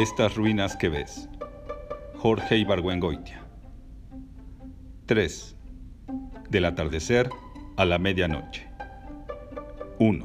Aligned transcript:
Estas 0.00 0.34
ruinas 0.34 0.76
que 0.76 0.88
ves. 0.88 1.28
Jorge 2.16 2.56
Ibargüengoitia. 2.56 3.44
3. 5.04 5.56
Del 6.48 6.64
atardecer 6.64 7.28
a 7.76 7.84
la 7.84 7.98
medianoche. 7.98 8.66
1. 9.98 10.24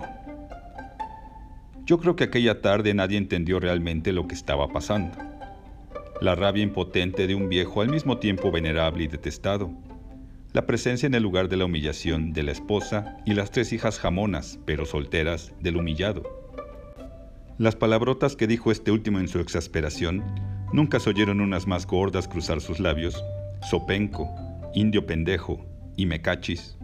Yo 1.86 2.00
creo 2.00 2.15
que 2.15 2.23
aquella 2.23 2.61
tarde 2.61 2.93
nadie 2.93 3.18
entendió 3.18 3.59
realmente 3.59 4.14
lo 4.14 4.29
que 4.29 4.36
estaba 4.36 4.69
pasando. 4.69 5.18
La 6.21 6.36
rabia 6.36 6.64
impotente 6.64 7.28
de 7.28 7.36
un 7.36 7.50
viejo 7.50 7.82
al 7.82 7.89
mismo 7.89 8.18
tiempo 8.18 8.51
venerable 8.51 9.04
y 9.04 9.07
detestado. 9.07 9.73
La 10.54 10.65
presencia 10.65 11.05
en 11.05 11.15
el 11.15 11.23
lugar 11.23 11.50
de 11.50 11.57
la 11.57 11.65
humillación 11.65 12.32
de 12.32 12.43
la 12.43 12.54
esposa 12.54 13.18
y 13.25 13.33
las 13.33 13.51
tres 13.51 13.73
hijas 13.73 14.00
jamonas, 14.00 14.57
pero 14.65 14.86
solteras, 14.86 15.51
del 15.60 15.75
humillado 15.75 16.35
las 17.57 17.77
palabrotas 17.77 18.36
que 18.36 18.47
dijo 18.47 18.69
este 18.69 18.91
último 18.91 19.18
en 19.19 19.29
su 19.29 19.39
exasperación 19.39 20.25
nunca 20.73 21.00
se 21.00 21.09
oyeron 21.09 21.39
unas 21.39 21.68
más 21.68 21.87
gordas 21.87 22.27
cruzar 22.27 22.59
sus 22.59 22.82
labios, 22.82 23.23
sopenco, 23.69 24.29
indio 24.73 25.05
pendejo 25.05 25.65
y 25.96 26.05
mecachis. 26.05 26.77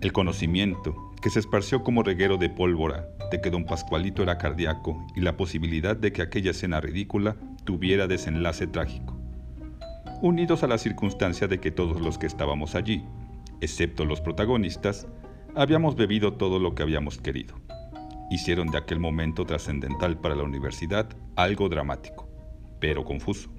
El 0.00 0.12
conocimiento, 0.12 0.94
que 1.20 1.28
se 1.28 1.40
esparció 1.40 1.82
como 1.82 2.04
reguero 2.04 2.36
de 2.36 2.50
pólvora, 2.50 3.08
de 3.32 3.40
que 3.40 3.50
don 3.50 3.64
Pascualito 3.64 4.22
era 4.22 4.38
cardíaco 4.38 5.04
y 5.16 5.22
la 5.22 5.36
posibilidad 5.36 5.96
de 5.96 6.12
que 6.12 6.22
aquella 6.22 6.52
escena 6.52 6.80
ridícula 6.80 7.36
tuviera 7.64 8.06
desenlace 8.06 8.68
trágico. 8.68 9.18
Unidos 10.22 10.62
a 10.62 10.68
la 10.68 10.78
circunstancia 10.78 11.48
de 11.48 11.58
que 11.58 11.72
todos 11.72 12.00
los 12.00 12.16
que 12.16 12.26
estábamos 12.26 12.76
allí, 12.76 13.04
excepto 13.60 14.04
los 14.04 14.20
protagonistas, 14.20 15.08
habíamos 15.56 15.96
bebido 15.96 16.34
todo 16.34 16.60
lo 16.60 16.76
que 16.76 16.84
habíamos 16.84 17.18
querido 17.18 17.63
hicieron 18.30 18.68
de 18.68 18.78
aquel 18.78 19.00
momento 19.00 19.44
trascendental 19.44 20.18
para 20.18 20.34
la 20.34 20.42
universidad 20.42 21.08
algo 21.36 21.68
dramático, 21.68 22.28
pero 22.80 23.04
confuso. 23.04 23.50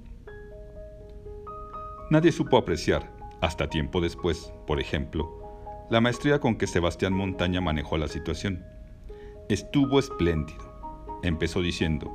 Nadie 2.09 2.31
supo 2.31 2.57
apreciar, 2.57 3.11
hasta 3.41 3.69
tiempo 3.69 4.01
después, 4.01 4.53
por 4.67 4.79
ejemplo, 4.79 5.85
la 5.89 6.01
maestría 6.01 6.39
con 6.39 6.57
que 6.57 6.67
Sebastián 6.67 7.13
Montaña 7.13 7.61
manejó 7.61 7.97
la 7.97 8.07
situación. 8.07 8.63
Estuvo 9.49 9.99
espléndido. 9.99 10.73
Empezó 11.23 11.61
diciendo, 11.61 12.11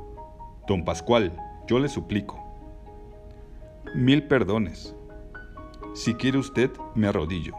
Don 0.67 0.83
Pascual, 0.83 1.35
yo 1.67 1.79
le 1.79 1.89
suplico. 1.89 2.39
Mil 3.95 4.27
perdones. 4.27 4.95
Si 5.93 6.13
quiere 6.13 6.37
usted, 6.37 6.69
me 6.95 7.07
arrodillo 7.07 7.55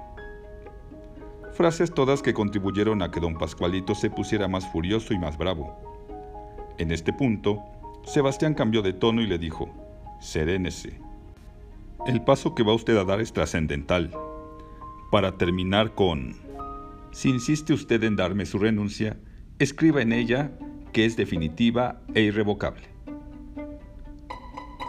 frases 1.52 1.92
todas 1.92 2.22
que 2.22 2.34
contribuyeron 2.34 3.02
a 3.02 3.10
que 3.10 3.20
don 3.20 3.36
Pascualito 3.36 3.94
se 3.94 4.10
pusiera 4.10 4.48
más 4.48 4.66
furioso 4.70 5.14
y 5.14 5.18
más 5.18 5.36
bravo. 5.38 5.76
En 6.78 6.90
este 6.90 7.12
punto, 7.12 7.62
Sebastián 8.04 8.54
cambió 8.54 8.82
de 8.82 8.92
tono 8.92 9.22
y 9.22 9.26
le 9.26 9.38
dijo, 9.38 9.70
Serénese. 10.20 11.00
El 12.06 12.22
paso 12.22 12.54
que 12.54 12.62
va 12.62 12.74
usted 12.74 12.96
a 12.96 13.04
dar 13.04 13.20
es 13.20 13.32
trascendental. 13.32 14.10
Para 15.10 15.36
terminar 15.36 15.94
con, 15.94 16.36
si 17.12 17.28
insiste 17.28 17.72
usted 17.72 18.02
en 18.04 18.16
darme 18.16 18.46
su 18.46 18.58
renuncia, 18.58 19.18
escriba 19.58 20.00
en 20.00 20.12
ella 20.12 20.52
que 20.92 21.04
es 21.04 21.16
definitiva 21.16 22.00
e 22.14 22.22
irrevocable. 22.22 22.88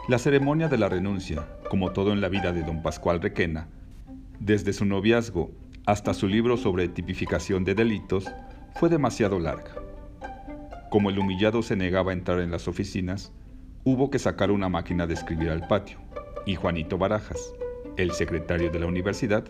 La 0.08 0.20
ceremonia 0.20 0.68
de 0.68 0.78
la 0.78 0.90
renuncia, 0.90 1.48
como 1.70 1.92
todo 1.92 2.14
en 2.14 2.22
la 2.22 2.30
vida 2.30 2.52
de 2.52 2.64
don 2.64 2.82
Pascual 2.82 3.22
Requena, 3.22 3.68
desde 4.40 4.74
su 4.74 4.86
noviazgo 4.86 5.52
hasta 5.86 6.14
su 6.14 6.28
libro 6.28 6.56
sobre 6.58 6.88
tipificación 6.88 7.64
de 7.66 7.76
delitos, 7.76 8.32
fue 8.76 8.90
demasiado 8.90 9.40
larga. 9.40 9.76
Como 10.90 11.10
el 11.10 11.20
humillado 11.20 11.62
se 11.62 11.76
negaba 11.76 12.12
a 12.12 12.14
entrar 12.14 12.40
en 12.40 12.52
las 12.52 12.68
oficinas, 12.68 13.34
hubo 13.84 14.10
que 14.10 14.20
sacar 14.20 14.52
una 14.52 14.70
máquina 14.70 15.08
de 15.08 15.14
escribir 15.14 15.50
al 15.50 15.68
patio, 15.68 15.98
y 16.46 16.56
Juanito 16.56 16.98
Barajas, 16.98 17.54
el 17.98 18.12
secretario 18.12 18.72
de 18.72 18.80
la 18.80 18.86
universidad, 18.86 19.46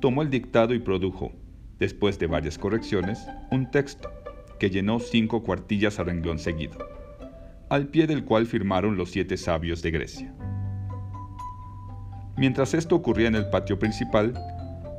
tomó 0.00 0.22
el 0.22 0.30
dictado 0.30 0.74
y 0.74 0.78
produjo, 0.78 1.32
después 1.78 2.18
de 2.18 2.28
varias 2.28 2.56
correcciones, 2.58 3.26
un 3.50 3.70
texto 3.70 4.10
que 4.58 4.70
llenó 4.70 5.00
cinco 5.00 5.42
cuartillas 5.42 5.98
a 5.98 6.04
renglón 6.04 6.38
seguido, 6.38 6.78
al 7.68 7.88
pie 7.88 8.06
del 8.06 8.24
cual 8.24 8.46
firmaron 8.46 8.96
los 8.96 9.10
siete 9.10 9.36
sabios 9.36 9.82
de 9.82 9.90
Grecia. 9.90 10.34
Mientras 12.36 12.74
esto 12.74 12.96
ocurría 12.96 13.28
en 13.28 13.36
el 13.36 13.50
patio 13.50 13.78
principal, 13.78 14.34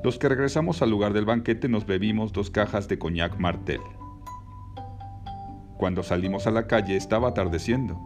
los 0.05 0.19
que 0.19 0.29
regresamos 0.29 0.83
al 0.83 0.91
lugar 0.91 1.13
del 1.13 1.25
banquete 1.25 1.67
nos 1.67 1.87
bebimos 1.87 2.31
dos 2.31 2.51
cajas 2.51 2.87
de 2.87 2.99
coñac 2.99 3.39
Martel. 3.39 3.81
Cuando 5.79 6.03
salimos 6.03 6.45
a 6.45 6.51
la 6.51 6.67
calle 6.67 6.95
estaba 6.95 7.29
atardeciendo. 7.29 7.99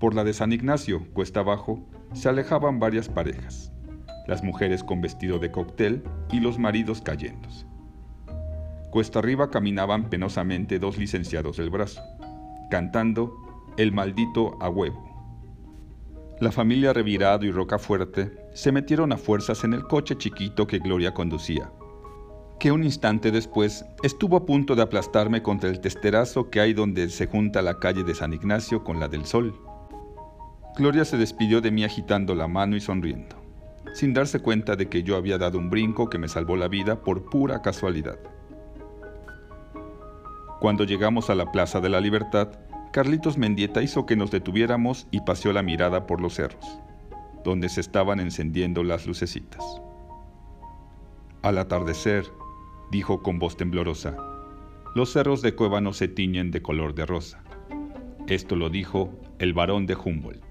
Por 0.00 0.14
la 0.14 0.24
de 0.24 0.32
San 0.32 0.52
Ignacio, 0.54 1.06
cuesta 1.12 1.40
abajo, 1.40 1.86
se 2.14 2.30
alejaban 2.30 2.80
varias 2.80 3.10
parejas, 3.10 3.70
las 4.26 4.42
mujeres 4.42 4.82
con 4.82 5.02
vestido 5.02 5.38
de 5.38 5.50
cóctel 5.50 6.02
y 6.32 6.40
los 6.40 6.58
maridos 6.58 7.02
cayéndose. 7.02 7.66
Cuesta 8.90 9.18
arriba 9.18 9.50
caminaban 9.50 10.08
penosamente 10.08 10.78
dos 10.78 10.96
licenciados 10.96 11.58
del 11.58 11.68
brazo, 11.68 12.00
cantando 12.70 13.34
El 13.76 13.92
maldito 13.92 14.56
a 14.62 14.70
huevo. 14.70 15.07
La 16.40 16.52
familia 16.52 16.92
Revirado 16.92 17.44
y 17.46 17.50
Rocafuerte 17.50 18.30
se 18.54 18.70
metieron 18.70 19.12
a 19.12 19.16
fuerzas 19.16 19.64
en 19.64 19.74
el 19.74 19.82
coche 19.82 20.16
chiquito 20.16 20.68
que 20.68 20.78
Gloria 20.78 21.12
conducía, 21.12 21.72
que 22.60 22.70
un 22.70 22.84
instante 22.84 23.32
después 23.32 23.84
estuvo 24.04 24.36
a 24.36 24.46
punto 24.46 24.76
de 24.76 24.82
aplastarme 24.82 25.42
contra 25.42 25.68
el 25.68 25.80
testerazo 25.80 26.48
que 26.48 26.60
hay 26.60 26.74
donde 26.74 27.08
se 27.08 27.26
junta 27.26 27.60
la 27.60 27.80
calle 27.80 28.04
de 28.04 28.14
San 28.14 28.32
Ignacio 28.32 28.84
con 28.84 29.00
la 29.00 29.08
del 29.08 29.26
Sol. 29.26 29.52
Gloria 30.76 31.04
se 31.04 31.16
despidió 31.16 31.60
de 31.60 31.72
mí 31.72 31.82
agitando 31.82 32.36
la 32.36 32.46
mano 32.46 32.76
y 32.76 32.80
sonriendo, 32.80 33.34
sin 33.92 34.14
darse 34.14 34.38
cuenta 34.38 34.76
de 34.76 34.88
que 34.88 35.02
yo 35.02 35.16
había 35.16 35.38
dado 35.38 35.58
un 35.58 35.70
brinco 35.70 36.08
que 36.08 36.18
me 36.18 36.28
salvó 36.28 36.54
la 36.54 36.68
vida 36.68 37.02
por 37.02 37.28
pura 37.28 37.62
casualidad. 37.62 38.20
Cuando 40.60 40.84
llegamos 40.84 41.30
a 41.30 41.34
la 41.34 41.50
Plaza 41.50 41.80
de 41.80 41.88
la 41.88 42.00
Libertad, 42.00 42.50
Carlitos 42.98 43.38
Mendieta 43.38 43.80
hizo 43.80 44.06
que 44.06 44.16
nos 44.16 44.32
detuviéramos 44.32 45.06
y 45.12 45.20
paseó 45.20 45.52
la 45.52 45.62
mirada 45.62 46.04
por 46.04 46.20
los 46.20 46.34
cerros, 46.34 46.80
donde 47.44 47.68
se 47.68 47.80
estaban 47.80 48.18
encendiendo 48.18 48.82
las 48.82 49.06
lucecitas. 49.06 49.64
Al 51.42 51.58
atardecer, 51.58 52.24
dijo 52.90 53.22
con 53.22 53.38
voz 53.38 53.56
temblorosa, 53.56 54.16
los 54.96 55.12
cerros 55.12 55.42
de 55.42 55.54
Cuébano 55.54 55.92
se 55.92 56.08
tiñen 56.08 56.50
de 56.50 56.60
color 56.60 56.92
de 56.96 57.06
rosa. 57.06 57.40
Esto 58.26 58.56
lo 58.56 58.68
dijo 58.68 59.10
el 59.38 59.52
varón 59.52 59.86
de 59.86 59.94
Humboldt. 59.94 60.42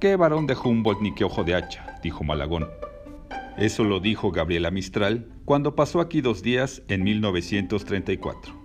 ¿Qué 0.00 0.16
varón 0.16 0.48
de 0.48 0.56
Humboldt 0.56 1.00
ni 1.00 1.14
qué 1.14 1.22
ojo 1.22 1.44
de 1.44 1.54
hacha? 1.54 2.00
dijo 2.02 2.24
Malagón. 2.24 2.66
Eso 3.56 3.84
lo 3.84 4.00
dijo 4.00 4.32
Gabriela 4.32 4.72
Mistral 4.72 5.28
cuando 5.44 5.76
pasó 5.76 6.00
aquí 6.00 6.22
dos 6.22 6.42
días 6.42 6.82
en 6.88 7.04
1934. 7.04 8.55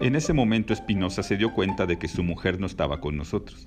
En 0.00 0.14
ese 0.14 0.32
momento 0.32 0.72
Espinosa 0.72 1.24
se 1.24 1.36
dio 1.36 1.52
cuenta 1.52 1.84
de 1.84 1.98
que 1.98 2.06
su 2.06 2.22
mujer 2.22 2.60
no 2.60 2.66
estaba 2.66 3.00
con 3.00 3.16
nosotros. 3.16 3.66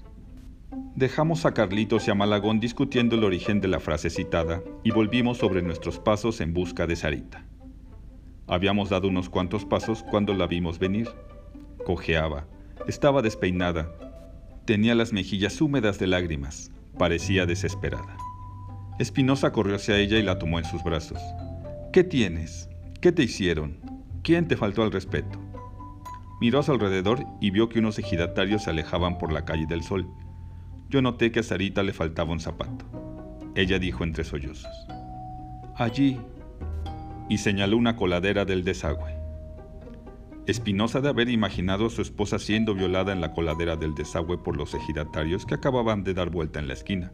Dejamos 0.95 1.45
a 1.45 1.53
Carlitos 1.53 2.07
y 2.07 2.11
a 2.11 2.15
Malagón 2.15 2.61
discutiendo 2.61 3.17
el 3.17 3.25
origen 3.25 3.59
de 3.59 3.67
la 3.67 3.81
frase 3.81 4.09
citada 4.09 4.61
y 4.81 4.91
volvimos 4.91 5.39
sobre 5.39 5.61
nuestros 5.61 5.99
pasos 5.99 6.39
en 6.39 6.53
busca 6.53 6.87
de 6.87 6.95
Sarita. 6.95 7.45
Habíamos 8.47 8.89
dado 8.89 9.09
unos 9.09 9.29
cuantos 9.29 9.65
pasos 9.65 10.03
cuando 10.03 10.33
la 10.33 10.47
vimos 10.47 10.79
venir. 10.79 11.09
Cojeaba, 11.85 12.47
estaba 12.87 13.21
despeinada, 13.21 13.91
tenía 14.63 14.95
las 14.95 15.11
mejillas 15.11 15.59
húmedas 15.59 15.99
de 15.99 16.07
lágrimas, 16.07 16.71
parecía 16.97 17.45
desesperada. 17.45 18.15
Espinosa 18.99 19.51
corrió 19.51 19.75
hacia 19.75 19.97
ella 19.97 20.17
y 20.17 20.23
la 20.23 20.39
tomó 20.39 20.59
en 20.59 20.65
sus 20.65 20.81
brazos. 20.81 21.19
¿Qué 21.91 22.05
tienes? 22.05 22.69
¿Qué 23.01 23.11
te 23.11 23.23
hicieron? 23.23 23.79
¿Quién 24.23 24.47
te 24.47 24.55
faltó 24.55 24.83
al 24.83 24.93
respeto? 24.93 25.50
Miró 26.41 26.57
a 26.57 26.63
su 26.63 26.71
alrededor 26.71 27.23
y 27.39 27.51
vio 27.51 27.69
que 27.69 27.77
unos 27.77 27.99
ejidatarios 27.99 28.63
se 28.63 28.71
alejaban 28.71 29.19
por 29.19 29.31
la 29.31 29.45
calle 29.45 29.67
del 29.67 29.83
sol. 29.83 30.07
Yo 30.89 31.03
noté 31.03 31.31
que 31.31 31.41
a 31.41 31.43
Sarita 31.43 31.83
le 31.83 31.93
faltaba 31.93 32.31
un 32.31 32.39
zapato. 32.39 32.83
Ella 33.53 33.77
dijo 33.77 34.03
entre 34.03 34.23
sollozos, 34.23 34.87
Allí, 35.75 36.19
y 37.29 37.37
señaló 37.37 37.77
una 37.77 37.95
coladera 37.95 38.43
del 38.43 38.63
desagüe. 38.63 39.15
Espinosa 40.47 40.99
de 40.99 41.09
haber 41.09 41.29
imaginado 41.29 41.85
a 41.85 41.89
su 41.91 42.01
esposa 42.01 42.39
siendo 42.39 42.73
violada 42.73 43.13
en 43.13 43.21
la 43.21 43.33
coladera 43.33 43.75
del 43.75 43.93
desagüe 43.93 44.39
por 44.39 44.57
los 44.57 44.73
ejidatarios 44.73 45.45
que 45.45 45.53
acababan 45.53 46.03
de 46.03 46.15
dar 46.15 46.31
vuelta 46.31 46.59
en 46.59 46.67
la 46.67 46.73
esquina. 46.73 47.11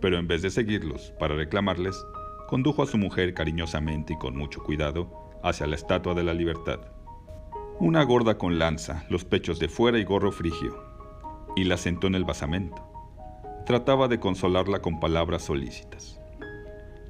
Pero 0.00 0.18
en 0.18 0.26
vez 0.26 0.40
de 0.40 0.48
seguirlos 0.48 1.12
para 1.20 1.36
reclamarles, 1.36 2.02
condujo 2.48 2.82
a 2.82 2.86
su 2.86 2.96
mujer 2.96 3.34
cariñosamente 3.34 4.14
y 4.14 4.18
con 4.18 4.34
mucho 4.34 4.62
cuidado 4.62 5.12
hacia 5.44 5.66
la 5.66 5.74
Estatua 5.74 6.14
de 6.14 6.24
la 6.24 6.32
Libertad. 6.32 6.80
Una 7.80 8.02
gorda 8.02 8.36
con 8.36 8.58
lanza, 8.58 9.06
los 9.08 9.24
pechos 9.24 9.58
de 9.58 9.66
fuera 9.66 9.98
y 9.98 10.04
gorro 10.04 10.32
frigio, 10.32 10.84
y 11.56 11.64
la 11.64 11.78
sentó 11.78 12.08
en 12.08 12.14
el 12.14 12.26
basamento. 12.26 12.86
Trataba 13.64 14.06
de 14.06 14.20
consolarla 14.20 14.82
con 14.82 15.00
palabras 15.00 15.44
solícitas. 15.44 16.20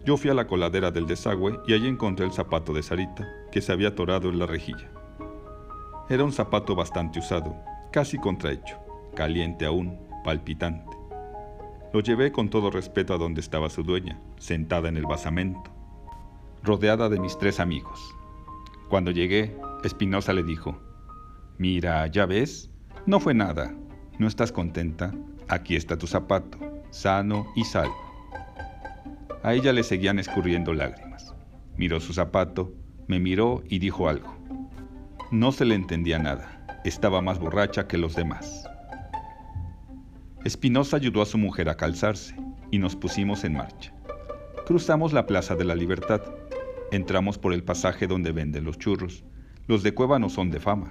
Yo 0.05 0.17
fui 0.17 0.31
a 0.31 0.35
la 0.35 0.47
coladera 0.47 0.93
del 0.93 1.09
desagüe 1.09 1.59
y 1.67 1.73
allí 1.75 1.89
encontré 1.89 2.25
el 2.25 2.31
zapato 2.31 2.73
de 2.73 2.85
Sarita, 2.85 3.27
que 3.51 3.61
se 3.61 3.73
había 3.73 3.89
atorado 3.89 4.29
en 4.29 4.39
la 4.39 4.47
rejilla. 4.47 4.93
Era 6.09 6.23
un 6.23 6.31
zapato 6.31 6.77
bastante 6.77 7.19
usado, 7.19 7.57
casi 7.91 8.17
contrahecho, 8.17 8.79
caliente 9.17 9.67
aún, 9.67 9.99
palpitante. 10.23 10.97
Lo 11.93 11.99
llevé 11.99 12.31
con 12.31 12.49
todo 12.49 12.71
respeto 12.71 13.13
a 13.13 13.19
donde 13.19 13.41
estaba 13.41 13.71
su 13.71 13.83
dueña, 13.83 14.21
sentada 14.39 14.89
en 14.89 14.97
el 14.97 15.07
basamento, 15.07 15.69
rodeada 16.63 17.09
de 17.09 17.19
mis 17.19 17.37
tres 17.39 17.59
amigos. 17.59 18.01
Cuando 18.89 19.11
llegué, 19.11 19.57
Espinosa 19.85 20.33
le 20.33 20.43
dijo, 20.43 20.79
Mira, 21.59 22.07
ya 22.07 22.27
ves, 22.27 22.71
no 23.07 23.21
fue 23.21 23.35
nada. 23.35 23.75
¿No 24.19 24.27
estás 24.27 24.53
contenta? 24.53 25.13
Aquí 25.49 25.77
está 25.77 25.97
tu 25.97 26.07
zapato, 26.07 26.59
sano 26.91 27.47
y 27.57 27.65
salvo. 27.65 27.97
A 29.43 29.55
ella 29.55 29.73
le 29.73 29.83
seguían 29.83 30.19
escurriendo 30.19 30.75
lágrimas. 30.75 31.35
Miró 31.77 31.99
su 32.01 32.13
zapato, 32.13 32.73
me 33.07 33.19
miró 33.19 33.63
y 33.69 33.79
dijo 33.79 34.09
algo. 34.09 34.37
No 35.31 35.53
se 35.53 35.65
le 35.65 35.75
entendía 35.75 36.19
nada. 36.19 36.81
Estaba 36.85 37.23
más 37.23 37.39
borracha 37.39 37.89
que 37.89 37.97
los 37.97 38.15
demás. 38.15 38.69
Espinosa 40.45 40.97
ayudó 40.97 41.23
a 41.23 41.27
su 41.27 41.39
mujer 41.39 41.69
a 41.69 41.77
calzarse 41.77 42.35
y 42.71 42.79
nos 42.79 42.97
pusimos 42.97 43.45
en 43.45 43.55
marcha. 43.55 43.93
Cruzamos 44.67 45.13
la 45.13 45.27
Plaza 45.27 45.57
de 45.57 45.65
la 45.65 45.75
Libertad. 45.75 46.23
Entramos 46.91 47.39
por 47.39 47.53
el 47.53 47.65
pasaje 47.65 48.07
donde 48.07 48.33
venden 48.33 48.65
los 48.65 48.79
churros. 48.79 49.25
Los 49.71 49.85
de 49.85 49.95
Cueva 49.95 50.19
no 50.19 50.29
son 50.29 50.51
de 50.51 50.59
fama, 50.59 50.91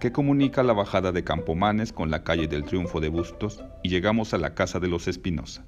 que 0.00 0.10
comunica 0.10 0.62
la 0.62 0.72
bajada 0.72 1.12
de 1.12 1.22
Campomanes 1.22 1.92
con 1.92 2.10
la 2.10 2.24
calle 2.24 2.48
del 2.48 2.64
Triunfo 2.64 2.98
de 2.98 3.10
Bustos 3.10 3.62
y 3.82 3.90
llegamos 3.90 4.32
a 4.32 4.38
la 4.38 4.54
casa 4.54 4.80
de 4.80 4.88
los 4.88 5.06
Espinosa. 5.06 5.66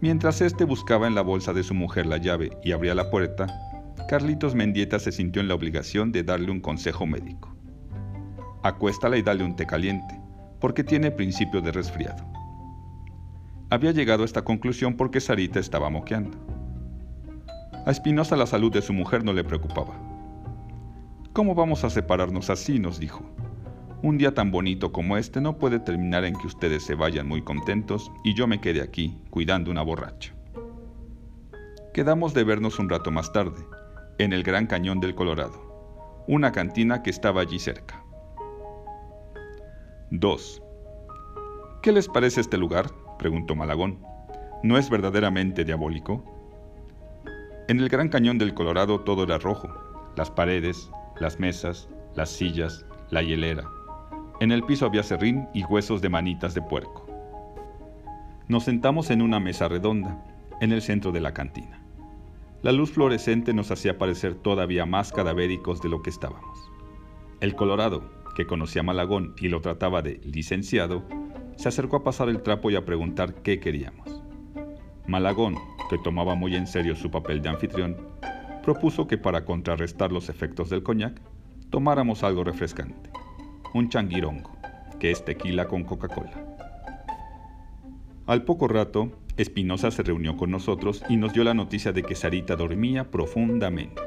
Mientras 0.00 0.40
éste 0.40 0.62
buscaba 0.62 1.08
en 1.08 1.16
la 1.16 1.22
bolsa 1.22 1.52
de 1.52 1.64
su 1.64 1.74
mujer 1.74 2.06
la 2.06 2.18
llave 2.18 2.56
y 2.62 2.70
abría 2.70 2.94
la 2.94 3.10
puerta, 3.10 3.48
Carlitos 4.08 4.54
Mendieta 4.54 5.00
se 5.00 5.10
sintió 5.10 5.42
en 5.42 5.48
la 5.48 5.56
obligación 5.56 6.12
de 6.12 6.22
darle 6.22 6.52
un 6.52 6.60
consejo 6.60 7.06
médico. 7.06 7.52
Acuéstala 8.62 9.16
y 9.16 9.22
dale 9.22 9.42
un 9.42 9.56
té 9.56 9.66
caliente 9.66 10.20
porque 10.60 10.84
tiene 10.84 11.10
principio 11.10 11.60
de 11.60 11.72
resfriado. 11.72 12.24
Había 13.68 13.90
llegado 13.90 14.22
a 14.22 14.26
esta 14.26 14.44
conclusión 14.44 14.96
porque 14.96 15.18
Sarita 15.18 15.58
estaba 15.58 15.90
moqueando. 15.90 16.38
A 17.84 17.90
Espinosa 17.90 18.36
la 18.36 18.46
salud 18.46 18.72
de 18.72 18.80
su 18.80 18.92
mujer 18.92 19.24
no 19.24 19.32
le 19.32 19.42
preocupaba. 19.42 20.11
¿Cómo 21.32 21.54
vamos 21.54 21.82
a 21.82 21.88
separarnos 21.88 22.50
así? 22.50 22.78
nos 22.78 23.00
dijo. 23.00 23.24
Un 24.02 24.18
día 24.18 24.34
tan 24.34 24.50
bonito 24.50 24.92
como 24.92 25.16
este 25.16 25.40
no 25.40 25.56
puede 25.56 25.78
terminar 25.78 26.26
en 26.26 26.36
que 26.36 26.46
ustedes 26.46 26.84
se 26.84 26.94
vayan 26.94 27.26
muy 27.26 27.40
contentos 27.40 28.12
y 28.22 28.34
yo 28.34 28.46
me 28.46 28.60
quede 28.60 28.82
aquí 28.82 29.16
cuidando 29.30 29.70
una 29.70 29.80
borracha. 29.80 30.34
Quedamos 31.94 32.34
de 32.34 32.44
vernos 32.44 32.78
un 32.78 32.90
rato 32.90 33.10
más 33.10 33.32
tarde, 33.32 33.64
en 34.18 34.34
el 34.34 34.42
Gran 34.42 34.66
Cañón 34.66 35.00
del 35.00 35.14
Colorado, 35.14 36.22
una 36.28 36.52
cantina 36.52 37.02
que 37.02 37.08
estaba 37.08 37.40
allí 37.40 37.58
cerca. 37.58 38.04
2. 40.10 40.62
¿Qué 41.80 41.92
les 41.92 42.08
parece 42.08 42.42
este 42.42 42.58
lugar? 42.58 42.90
preguntó 43.18 43.54
Malagón. 43.54 44.04
¿No 44.62 44.76
es 44.76 44.90
verdaderamente 44.90 45.64
diabólico? 45.64 46.22
En 47.68 47.80
el 47.80 47.88
Gran 47.88 48.10
Cañón 48.10 48.36
del 48.36 48.52
Colorado 48.52 49.00
todo 49.00 49.24
era 49.24 49.38
rojo, 49.38 49.68
las 50.14 50.30
paredes, 50.30 50.90
las 51.18 51.38
mesas, 51.38 51.88
las 52.14 52.30
sillas, 52.30 52.84
la 53.10 53.22
hielera. 53.22 53.68
En 54.40 54.52
el 54.52 54.64
piso 54.64 54.86
había 54.86 55.02
serrín 55.02 55.48
y 55.54 55.64
huesos 55.64 56.02
de 56.02 56.08
manitas 56.08 56.54
de 56.54 56.62
puerco. 56.62 57.06
Nos 58.48 58.64
sentamos 58.64 59.10
en 59.10 59.22
una 59.22 59.40
mesa 59.40 59.68
redonda, 59.68 60.24
en 60.60 60.72
el 60.72 60.82
centro 60.82 61.12
de 61.12 61.20
la 61.20 61.32
cantina. 61.32 61.82
La 62.62 62.72
luz 62.72 62.92
fluorescente 62.92 63.52
nos 63.54 63.70
hacía 63.70 63.98
parecer 63.98 64.34
todavía 64.34 64.86
más 64.86 65.12
cadavéricos 65.12 65.82
de 65.82 65.88
lo 65.88 66.02
que 66.02 66.10
estábamos. 66.10 66.58
El 67.40 67.56
Colorado, 67.56 68.08
que 68.36 68.46
conocía 68.46 68.80
a 68.80 68.84
Malagón 68.84 69.34
y 69.38 69.48
lo 69.48 69.60
trataba 69.60 70.02
de 70.02 70.20
licenciado, 70.24 71.02
se 71.56 71.68
acercó 71.68 71.96
a 71.96 72.04
pasar 72.04 72.28
el 72.28 72.42
trapo 72.42 72.70
y 72.70 72.76
a 72.76 72.84
preguntar 72.84 73.34
qué 73.42 73.58
queríamos. 73.58 74.22
Malagón, 75.06 75.56
que 75.90 75.98
tomaba 75.98 76.34
muy 76.34 76.54
en 76.54 76.66
serio 76.66 76.94
su 76.94 77.10
papel 77.10 77.42
de 77.42 77.48
anfitrión, 77.48 77.96
propuso 78.62 79.06
que 79.06 79.18
para 79.18 79.44
contrarrestar 79.44 80.12
los 80.12 80.28
efectos 80.28 80.70
del 80.70 80.82
coñac, 80.82 81.20
tomáramos 81.70 82.22
algo 82.22 82.44
refrescante, 82.44 83.10
un 83.74 83.88
changuirongo, 83.88 84.50
que 84.98 85.10
es 85.10 85.24
tequila 85.24 85.66
con 85.68 85.84
Coca-Cola. 85.84 86.52
Al 88.26 88.44
poco 88.44 88.68
rato, 88.68 89.10
Espinosa 89.36 89.90
se 89.90 90.02
reunió 90.02 90.36
con 90.36 90.50
nosotros 90.50 91.02
y 91.08 91.16
nos 91.16 91.32
dio 91.32 91.42
la 91.42 91.54
noticia 91.54 91.92
de 91.92 92.02
que 92.02 92.14
Sarita 92.14 92.54
dormía 92.54 93.10
profundamente. 93.10 94.00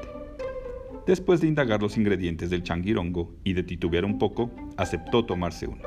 Después 1.06 1.42
de 1.42 1.48
indagar 1.48 1.82
los 1.82 1.98
ingredientes 1.98 2.50
del 2.50 2.64
changuirongo 2.64 3.36
y 3.44 3.54
de 3.54 3.64
titubear 3.64 4.06
un 4.06 4.18
poco, 4.18 4.52
aceptó 4.78 5.26
tomarse 5.26 5.68
uno. 5.68 5.84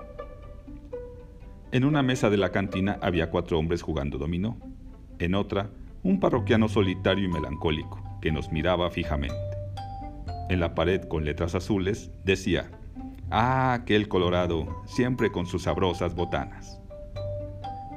En 1.73 1.85
una 1.85 2.03
mesa 2.03 2.31
de 2.31 2.37
la 2.37 2.51
cantina 2.51 2.99
había 3.03 3.31
cuatro 3.31 3.59
hombres 3.59 3.83
jugando 3.83 4.19
dominó. 4.19 4.59
En 5.19 5.35
otra, 5.35 5.71
un 6.03 6.21
parroquiano 6.21 6.69
solitario 6.69 7.25
y 7.25 7.29
melancólico, 7.29 8.03
que 8.21 8.33
nos 8.33 8.51
miraba 8.51 8.91
fijamente. 8.91 9.37
En 10.49 10.61
la 10.61 10.75
pared 10.75 11.03
con 11.03 11.25
letras 11.25 11.55
azules 11.55 12.11
decía, 12.25 12.71
Ah, 13.31 13.75
aquel 13.75 14.09
colorado, 14.09 14.83
siempre 14.87 15.31
con 15.31 15.45
sus 15.45 15.65
sabrosas 15.65 16.15
botanas. 16.15 16.81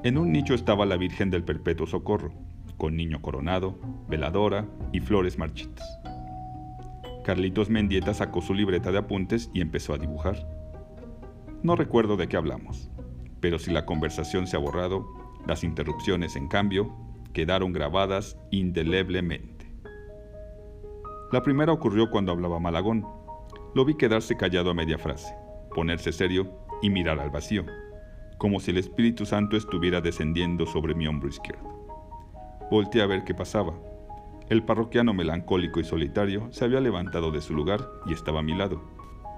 En 0.03 0.17
un 0.17 0.33
nicho 0.33 0.53
estaba 0.53 0.85
la 0.85 0.97
Virgen 0.97 1.29
del 1.29 1.45
Perpetuo 1.45 1.87
Socorro, 1.87 2.33
con 2.75 2.97
niño 2.97 3.21
coronado, 3.21 3.79
veladora 4.09 4.67
y 4.91 4.99
flores 4.99 5.37
marchitas. 5.37 5.87
Carlitos 7.23 7.69
Mendieta 7.69 8.13
sacó 8.13 8.41
su 8.41 8.53
libreta 8.53 8.91
de 8.91 8.97
apuntes 8.97 9.49
y 9.53 9.61
empezó 9.61 9.93
a 9.93 9.99
dibujar. 9.99 10.45
No 11.63 11.75
recuerdo 11.77 12.17
de 12.17 12.27
qué 12.27 12.35
hablamos, 12.35 12.89
pero 13.39 13.57
si 13.57 13.71
la 13.71 13.85
conversación 13.85 14.47
se 14.47 14.57
ha 14.57 14.59
borrado, 14.59 15.05
las 15.47 15.63
interrupciones, 15.63 16.35
en 16.35 16.47
cambio, 16.47 16.93
quedaron 17.31 17.71
grabadas 17.71 18.37
indeleblemente. 18.49 19.50
La 21.31 21.41
primera 21.43 21.71
ocurrió 21.71 22.09
cuando 22.09 22.31
hablaba 22.31 22.59
Malagón. 22.59 23.05
Lo 23.73 23.85
vi 23.85 23.95
quedarse 23.95 24.35
callado 24.35 24.71
a 24.71 24.73
media 24.73 24.97
frase, 24.97 25.33
ponerse 25.73 26.11
serio 26.11 26.51
y 26.81 26.89
mirar 26.89 27.19
al 27.19 27.29
vacío, 27.29 27.65
como 28.37 28.59
si 28.59 28.71
el 28.71 28.77
Espíritu 28.77 29.25
Santo 29.25 29.55
estuviera 29.55 30.01
descendiendo 30.01 30.65
sobre 30.65 30.93
mi 30.93 31.07
hombro 31.07 31.29
izquierdo. 31.29 31.69
Volté 32.69 33.01
a 33.01 33.07
ver 33.07 33.23
qué 33.23 33.33
pasaba 33.33 33.73
el 34.51 34.63
parroquiano 34.63 35.13
melancólico 35.13 35.79
y 35.79 35.85
solitario 35.85 36.49
se 36.51 36.65
había 36.65 36.81
levantado 36.81 37.31
de 37.31 37.39
su 37.39 37.53
lugar 37.53 37.87
y 38.05 38.11
estaba 38.11 38.41
a 38.41 38.43
mi 38.43 38.53
lado, 38.53 38.81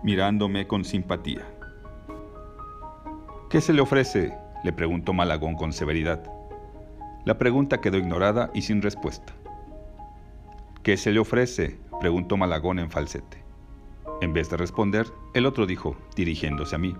mirándome 0.02 0.66
con 0.66 0.84
simpatía. 0.84 1.46
¿Qué 3.48 3.62
se 3.62 3.74
le 3.74 3.82
ofrece? 3.82 4.36
le 4.64 4.74
preguntó 4.74 5.14
Malagón 5.14 5.54
con 5.54 5.72
severidad. 5.72 6.24
La 7.26 7.38
pregunta 7.38 7.80
quedó 7.80 7.98
ignorada 7.98 8.50
y 8.56 8.64
sin 8.64 8.82
respuesta. 8.82 9.36
¿Qué 10.84 10.98
se 10.98 11.14
le 11.14 11.20
ofrece? 11.20 11.80
preguntó 12.02 12.36
Malagón 12.36 12.78
en 12.78 12.92
falsete. 12.92 13.42
En 14.20 14.34
vez 14.34 14.50
de 14.50 14.58
responder, 14.58 15.08
el 15.34 15.46
otro 15.46 15.66
dijo, 15.66 15.96
dirigiéndose 16.14 16.76
a 16.76 16.78
mí. 16.78 16.94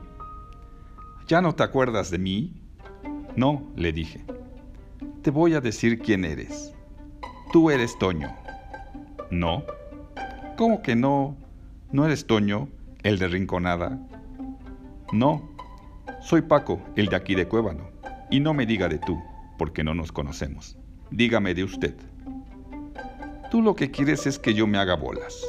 ¿Ya 1.28 1.42
no 1.42 1.54
te 1.54 1.64
acuerdas 1.64 2.10
de 2.10 2.18
mí? 2.18 2.54
No, 3.36 3.62
le 3.76 3.92
dije. 3.92 4.24
Te 5.22 5.32
voy 5.32 5.54
a 5.54 5.60
decir 5.60 6.00
quién 6.00 6.24
eres. 6.24 6.74
Tú 7.52 7.72
eres 7.72 7.98
Toño. 8.00 8.34
No. 9.30 9.66
¿Cómo 10.56 10.82
que 10.82 10.96
no? 10.96 11.36
¿No 11.92 12.06
eres 12.06 12.26
Toño, 12.26 12.70
el 13.04 13.20
de 13.20 13.28
Rinconada? 13.28 14.00
No. 15.12 15.50
Soy 16.22 16.42
Paco, 16.42 16.82
el 16.96 17.08
de 17.08 17.18
aquí 17.18 17.36
de 17.36 17.50
Cuébano. 17.50 17.90
Y 18.32 18.40
no 18.40 18.54
me 18.54 18.66
diga 18.66 18.88
de 18.88 19.00
tú, 19.00 19.22
porque 19.58 19.84
no 19.84 19.94
nos 19.94 20.14
conocemos. 20.14 20.78
Dígame 21.12 21.54
de 21.54 21.66
usted. 21.66 21.96
Tú 23.54 23.62
lo 23.62 23.76
que 23.76 23.92
quieres 23.92 24.26
es 24.26 24.40
que 24.40 24.56
yo 24.56 24.66
me 24.66 24.80
haga 24.80 24.96
bolas. 24.96 25.46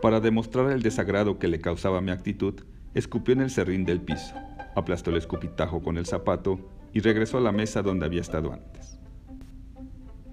Para 0.00 0.18
demostrar 0.18 0.70
el 0.70 0.80
desagrado 0.80 1.38
que 1.38 1.46
le 1.46 1.60
causaba 1.60 2.00
mi 2.00 2.10
actitud, 2.10 2.54
escupió 2.94 3.34
en 3.34 3.42
el 3.42 3.50
serrín 3.50 3.84
del 3.84 4.00
piso, 4.00 4.34
aplastó 4.74 5.10
el 5.10 5.18
escupitajo 5.18 5.82
con 5.82 5.98
el 5.98 6.06
zapato 6.06 6.58
y 6.94 7.00
regresó 7.00 7.36
a 7.36 7.42
la 7.42 7.52
mesa 7.52 7.82
donde 7.82 8.06
había 8.06 8.22
estado 8.22 8.54
antes. 8.54 8.98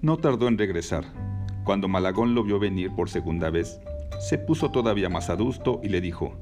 No 0.00 0.16
tardó 0.16 0.48
en 0.48 0.56
regresar. 0.56 1.04
Cuando 1.64 1.86
Malagón 1.86 2.34
lo 2.34 2.42
vio 2.42 2.58
venir 2.58 2.92
por 2.96 3.10
segunda 3.10 3.50
vez, 3.50 3.78
se 4.18 4.38
puso 4.38 4.70
todavía 4.70 5.10
más 5.10 5.28
adusto 5.28 5.82
y 5.84 5.90
le 5.90 6.00
dijo, 6.00 6.34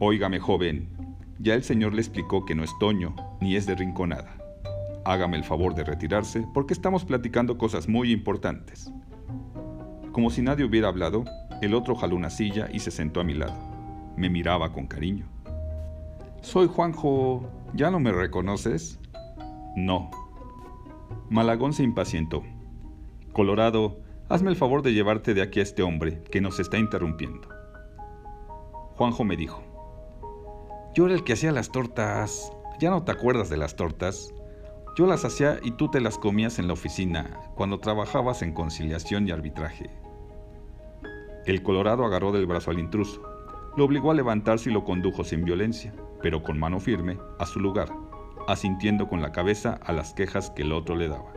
Óigame 0.00 0.40
joven, 0.40 0.88
ya 1.38 1.54
el 1.54 1.62
señor 1.62 1.94
le 1.94 2.00
explicó 2.00 2.44
que 2.44 2.56
no 2.56 2.64
es 2.64 2.76
Toño, 2.80 3.14
ni 3.40 3.54
es 3.54 3.64
de 3.66 3.76
Rinconada. 3.76 4.43
Hágame 5.04 5.36
el 5.36 5.44
favor 5.44 5.74
de 5.74 5.84
retirarse 5.84 6.46
porque 6.54 6.72
estamos 6.72 7.04
platicando 7.04 7.58
cosas 7.58 7.88
muy 7.88 8.10
importantes. 8.10 8.90
Como 10.12 10.30
si 10.30 10.40
nadie 10.40 10.64
hubiera 10.64 10.88
hablado, 10.88 11.24
el 11.60 11.74
otro 11.74 11.94
jaló 11.94 12.16
una 12.16 12.30
silla 12.30 12.68
y 12.72 12.78
se 12.78 12.90
sentó 12.90 13.20
a 13.20 13.24
mi 13.24 13.34
lado. 13.34 13.54
Me 14.16 14.30
miraba 14.30 14.72
con 14.72 14.86
cariño. 14.86 15.26
Soy 16.40 16.68
Juanjo. 16.68 17.48
¿Ya 17.74 17.90
no 17.90 18.00
me 18.00 18.12
reconoces? 18.12 19.00
No. 19.76 20.10
Malagón 21.28 21.72
se 21.72 21.82
impacientó. 21.82 22.42
Colorado, 23.32 23.98
hazme 24.28 24.50
el 24.50 24.56
favor 24.56 24.82
de 24.82 24.92
llevarte 24.92 25.34
de 25.34 25.42
aquí 25.42 25.60
a 25.60 25.64
este 25.64 25.82
hombre 25.82 26.22
que 26.30 26.40
nos 26.40 26.60
está 26.60 26.78
interrumpiendo. 26.78 27.48
Juanjo 28.96 29.24
me 29.24 29.36
dijo, 29.36 29.62
Yo 30.94 31.06
era 31.06 31.14
el 31.14 31.24
que 31.24 31.32
hacía 31.32 31.50
las 31.50 31.70
tortas. 31.70 32.52
¿Ya 32.78 32.90
no 32.90 33.02
te 33.02 33.12
acuerdas 33.12 33.50
de 33.50 33.56
las 33.56 33.74
tortas? 33.74 34.32
Yo 34.96 35.06
las 35.06 35.24
hacía 35.24 35.58
y 35.60 35.72
tú 35.72 35.90
te 35.90 36.00
las 36.00 36.18
comías 36.18 36.60
en 36.60 36.68
la 36.68 36.74
oficina, 36.74 37.40
cuando 37.56 37.80
trabajabas 37.80 38.42
en 38.42 38.52
conciliación 38.52 39.26
y 39.26 39.32
arbitraje. 39.32 39.90
El 41.46 41.64
Colorado 41.64 42.04
agarró 42.04 42.30
del 42.30 42.46
brazo 42.46 42.70
al 42.70 42.78
intruso, 42.78 43.20
lo 43.76 43.84
obligó 43.84 44.12
a 44.12 44.14
levantarse 44.14 44.70
y 44.70 44.72
lo 44.72 44.84
condujo 44.84 45.24
sin 45.24 45.44
violencia, 45.44 45.92
pero 46.22 46.44
con 46.44 46.60
mano 46.60 46.78
firme, 46.78 47.18
a 47.40 47.46
su 47.46 47.58
lugar, 47.58 47.92
asintiendo 48.46 49.08
con 49.08 49.20
la 49.20 49.32
cabeza 49.32 49.80
a 49.84 49.92
las 49.92 50.14
quejas 50.14 50.50
que 50.50 50.62
el 50.62 50.72
otro 50.72 50.94
le 50.94 51.08
daba. 51.08 51.32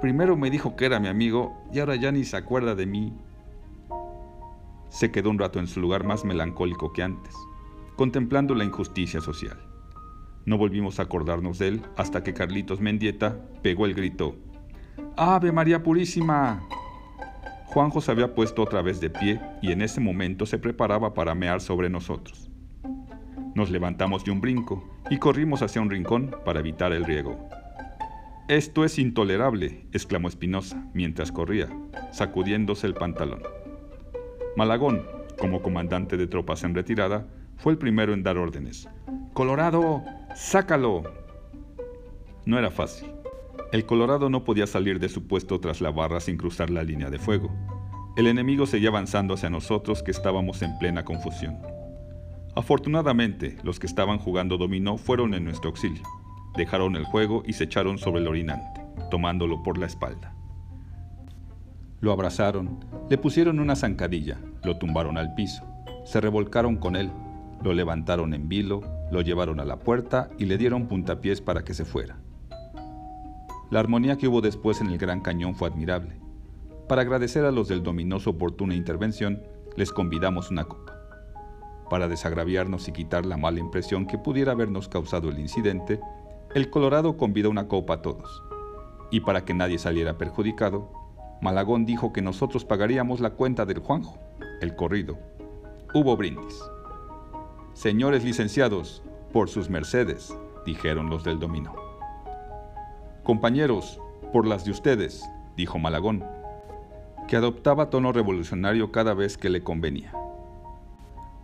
Primero 0.00 0.34
me 0.34 0.48
dijo 0.48 0.76
que 0.76 0.86
era 0.86 1.00
mi 1.00 1.08
amigo 1.08 1.58
y 1.70 1.80
ahora 1.80 1.96
ya 1.96 2.10
ni 2.10 2.24
se 2.24 2.38
acuerda 2.38 2.74
de 2.74 2.86
mí. 2.86 3.12
Se 4.88 5.10
quedó 5.10 5.28
un 5.28 5.38
rato 5.38 5.58
en 5.58 5.66
su 5.66 5.78
lugar 5.78 6.04
más 6.04 6.24
melancólico 6.24 6.90
que 6.94 7.02
antes, 7.02 7.34
contemplando 7.96 8.54
la 8.54 8.64
injusticia 8.64 9.20
social. 9.20 9.67
No 10.48 10.56
volvimos 10.56 10.98
a 10.98 11.02
acordarnos 11.02 11.58
de 11.58 11.68
él 11.68 11.82
hasta 11.98 12.22
que 12.22 12.32
Carlitos 12.32 12.80
Mendieta 12.80 13.38
pegó 13.60 13.84
el 13.84 13.92
grito. 13.92 14.34
¡Ave 15.14 15.52
María 15.52 15.82
Purísima! 15.82 16.66
Juanjo 17.66 18.00
se 18.00 18.12
había 18.12 18.34
puesto 18.34 18.62
otra 18.62 18.80
vez 18.80 18.98
de 18.98 19.10
pie 19.10 19.42
y 19.60 19.72
en 19.72 19.82
ese 19.82 20.00
momento 20.00 20.46
se 20.46 20.56
preparaba 20.56 21.12
para 21.12 21.34
mear 21.34 21.60
sobre 21.60 21.90
nosotros. 21.90 22.50
Nos 23.54 23.68
levantamos 23.68 24.24
de 24.24 24.30
un 24.30 24.40
brinco 24.40 24.82
y 25.10 25.18
corrimos 25.18 25.60
hacia 25.60 25.82
un 25.82 25.90
rincón 25.90 26.34
para 26.46 26.60
evitar 26.60 26.94
el 26.94 27.04
riego. 27.04 27.46
Esto 28.48 28.86
es 28.86 28.98
intolerable, 28.98 29.84
exclamó 29.92 30.28
Espinosa 30.28 30.82
mientras 30.94 31.30
corría, 31.30 31.68
sacudiéndose 32.10 32.86
el 32.86 32.94
pantalón. 32.94 33.42
Malagón, 34.56 35.02
como 35.38 35.60
comandante 35.60 36.16
de 36.16 36.26
tropas 36.26 36.64
en 36.64 36.74
retirada, 36.74 37.28
fue 37.58 37.72
el 37.72 37.78
primero 37.78 38.14
en 38.14 38.22
dar 38.22 38.38
órdenes. 38.38 38.88
Colorado, 39.34 40.02
sácalo. 40.34 41.02
No 42.44 42.58
era 42.58 42.70
fácil. 42.70 43.10
El 43.72 43.84
Colorado 43.84 44.30
no 44.30 44.44
podía 44.44 44.66
salir 44.66 44.98
de 44.98 45.08
su 45.08 45.26
puesto 45.26 45.60
tras 45.60 45.80
la 45.80 45.90
barra 45.90 46.20
sin 46.20 46.36
cruzar 46.36 46.70
la 46.70 46.82
línea 46.82 47.10
de 47.10 47.18
fuego. 47.18 47.50
El 48.16 48.26
enemigo 48.26 48.66
seguía 48.66 48.88
avanzando 48.88 49.34
hacia 49.34 49.50
nosotros 49.50 50.02
que 50.02 50.10
estábamos 50.10 50.62
en 50.62 50.78
plena 50.78 51.04
confusión. 51.04 51.58
Afortunadamente, 52.56 53.58
los 53.62 53.78
que 53.78 53.86
estaban 53.86 54.18
jugando 54.18 54.56
dominó 54.56 54.96
fueron 54.96 55.34
en 55.34 55.44
nuestro 55.44 55.70
auxilio. 55.70 56.02
Dejaron 56.56 56.96
el 56.96 57.04
juego 57.04 57.42
y 57.46 57.52
se 57.52 57.64
echaron 57.64 57.98
sobre 57.98 58.20
el 58.20 58.26
orinante, 58.26 58.80
tomándolo 59.10 59.62
por 59.62 59.78
la 59.78 59.86
espalda. 59.86 60.34
Lo 62.00 62.10
abrazaron, 62.10 62.84
le 63.10 63.18
pusieron 63.18 63.60
una 63.60 63.76
zancadilla, 63.76 64.38
lo 64.64 64.78
tumbaron 64.78 65.18
al 65.18 65.34
piso, 65.34 65.64
se 66.04 66.20
revolcaron 66.20 66.76
con 66.76 66.96
él, 66.96 67.10
lo 67.62 67.74
levantaron 67.74 68.34
en 68.34 68.48
vilo, 68.48 68.80
lo 69.10 69.20
llevaron 69.22 69.60
a 69.60 69.64
la 69.64 69.78
puerta 69.78 70.30
y 70.38 70.46
le 70.46 70.58
dieron 70.58 70.86
puntapiés 70.86 71.40
para 71.40 71.64
que 71.64 71.74
se 71.74 71.84
fuera. 71.84 72.18
La 73.70 73.80
armonía 73.80 74.16
que 74.16 74.28
hubo 74.28 74.40
después 74.40 74.80
en 74.80 74.88
el 74.88 74.98
Gran 74.98 75.20
Cañón 75.20 75.54
fue 75.54 75.68
admirable. 75.68 76.16
Para 76.88 77.02
agradecer 77.02 77.44
a 77.44 77.50
los 77.50 77.68
del 77.68 77.82
dominó 77.82 78.18
su 78.18 78.30
oportuna 78.30 78.74
intervención, 78.74 79.42
les 79.76 79.92
convidamos 79.92 80.50
una 80.50 80.64
copa. 80.64 80.94
Para 81.90 82.08
desagraviarnos 82.08 82.88
y 82.88 82.92
quitar 82.92 83.26
la 83.26 83.36
mala 83.36 83.60
impresión 83.60 84.06
que 84.06 84.18
pudiera 84.18 84.52
habernos 84.52 84.88
causado 84.88 85.28
el 85.28 85.38
incidente, 85.38 86.00
el 86.54 86.70
Colorado 86.70 87.16
convidó 87.16 87.50
una 87.50 87.68
copa 87.68 87.94
a 87.94 88.02
todos. 88.02 88.42
Y 89.10 89.20
para 89.20 89.44
que 89.44 89.54
nadie 89.54 89.78
saliera 89.78 90.16
perjudicado, 90.18 90.90
Malagón 91.40 91.84
dijo 91.84 92.12
que 92.12 92.22
nosotros 92.22 92.64
pagaríamos 92.64 93.20
la 93.20 93.30
cuenta 93.30 93.64
del 93.64 93.78
Juanjo, 93.78 94.18
el 94.60 94.74
corrido. 94.76 95.18
Hubo 95.94 96.16
brindis. 96.16 96.58
Señores 97.78 98.24
licenciados, 98.24 99.04
por 99.32 99.48
sus 99.48 99.70
mercedes, 99.70 100.36
dijeron 100.66 101.10
los 101.10 101.22
del 101.22 101.38
dominó. 101.38 101.76
Compañeros, 103.22 104.00
por 104.32 104.48
las 104.48 104.64
de 104.64 104.72
ustedes, 104.72 105.22
dijo 105.56 105.78
Malagón, 105.78 106.24
que 107.28 107.36
adoptaba 107.36 107.88
tono 107.88 108.10
revolucionario 108.10 108.90
cada 108.90 109.14
vez 109.14 109.38
que 109.38 109.48
le 109.48 109.62
convenía. 109.62 110.12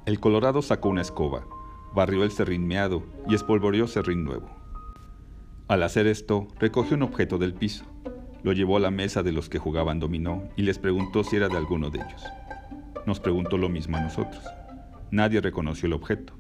El 0.07 0.19
Colorado 0.19 0.61
sacó 0.61 0.89
una 0.89 1.03
escoba, 1.03 1.47
barrió 1.95 2.25
el 2.25 2.33
serrín 2.33 2.67
meado 2.67 3.05
y 3.29 3.37
espolvoreó 3.37 3.87
serrín 3.87 4.25
nuevo. 4.25 4.51
Al 5.69 5.85
hacer 5.85 6.09
esto, 6.09 6.49
recogió 6.59 6.97
un 6.97 7.05
objeto 7.05 7.39
del 7.39 7.55
piso, 7.55 7.85
lo 8.43 8.53
llevó 8.53 8.79
a 8.79 8.81
la 8.81 8.91
mesa 8.91 9.23
de 9.23 9.31
los 9.31 9.49
que 9.49 9.61
jugaban 9.61 10.01
dominó 10.01 10.43
y 10.57 10.63
les 10.63 10.81
preguntó 10.81 11.23
si 11.23 11.37
era 11.37 11.47
de 11.47 11.59
alguno 11.59 11.91
de 11.91 12.01
ellos. 12.01 12.25
Nos 13.07 13.21
preguntó 13.21 13.57
lo 13.57 13.69
mismo 13.69 13.99
a 13.99 14.01
nosotros. 14.01 14.43
Nadie 15.15 15.41
reconoció 15.41 15.87
el 15.87 15.93
objeto. 15.93 16.33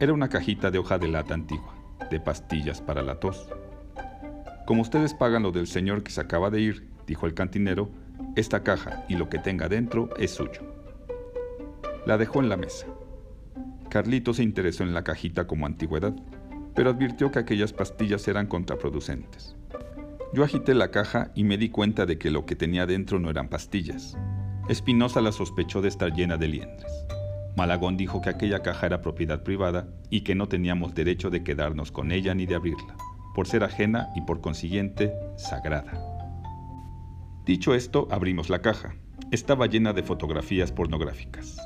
Era 0.00 0.12
una 0.12 0.28
cajita 0.28 0.72
de 0.72 0.78
hoja 0.78 0.98
de 0.98 1.06
lata 1.06 1.32
antigua, 1.32 1.76
de 2.10 2.18
pastillas 2.18 2.80
para 2.80 3.02
la 3.02 3.20
tos. 3.20 3.48
Como 4.66 4.82
ustedes 4.82 5.14
pagan 5.14 5.44
lo 5.44 5.52
del 5.52 5.68
señor 5.68 6.02
que 6.02 6.10
se 6.10 6.20
acaba 6.20 6.50
de 6.50 6.60
ir, 6.60 6.88
dijo 7.06 7.26
el 7.26 7.34
cantinero, 7.34 7.88
esta 8.34 8.64
caja 8.64 9.04
y 9.08 9.14
lo 9.14 9.28
que 9.28 9.38
tenga 9.38 9.68
dentro 9.68 10.10
es 10.16 10.32
suyo. 10.32 10.74
La 12.04 12.18
dejó 12.18 12.40
en 12.40 12.48
la 12.48 12.56
mesa. 12.56 12.88
Carlito 13.90 14.34
se 14.34 14.42
interesó 14.42 14.82
en 14.82 14.92
la 14.92 15.04
cajita 15.04 15.46
como 15.46 15.66
antigüedad, 15.66 16.16
pero 16.74 16.90
advirtió 16.90 17.30
que 17.30 17.38
aquellas 17.38 17.72
pastillas 17.72 18.26
eran 18.26 18.48
contraproducentes. 18.48 19.54
Yo 20.34 20.42
agité 20.42 20.74
la 20.74 20.90
caja 20.90 21.30
y 21.36 21.44
me 21.44 21.58
di 21.58 21.68
cuenta 21.68 22.06
de 22.06 22.18
que 22.18 22.32
lo 22.32 22.44
que 22.44 22.56
tenía 22.56 22.86
dentro 22.86 23.20
no 23.20 23.30
eran 23.30 23.48
pastillas. 23.48 24.18
Espinosa 24.68 25.20
la 25.20 25.30
sospechó 25.30 25.80
de 25.80 25.86
estar 25.86 26.12
llena 26.12 26.36
de 26.36 26.48
liendres. 26.48 26.90
Malagón 27.56 27.96
dijo 27.96 28.20
que 28.20 28.30
aquella 28.30 28.60
caja 28.60 28.86
era 28.86 29.02
propiedad 29.02 29.42
privada 29.42 29.88
y 30.08 30.22
que 30.22 30.34
no 30.34 30.48
teníamos 30.48 30.94
derecho 30.94 31.30
de 31.30 31.42
quedarnos 31.42 31.92
con 31.92 32.12
ella 32.12 32.34
ni 32.34 32.46
de 32.46 32.54
abrirla 32.54 32.96
por 33.34 33.46
ser 33.46 33.64
ajena 33.64 34.10
y 34.14 34.22
por 34.22 34.40
consiguiente 34.40 35.14
sagrada. 35.36 35.92
Dicho 37.44 37.74
esto, 37.74 38.08
abrimos 38.10 38.50
la 38.50 38.60
caja. 38.60 38.94
Estaba 39.30 39.66
llena 39.66 39.92
de 39.92 40.02
fotografías 40.02 40.72
pornográficas. 40.72 41.56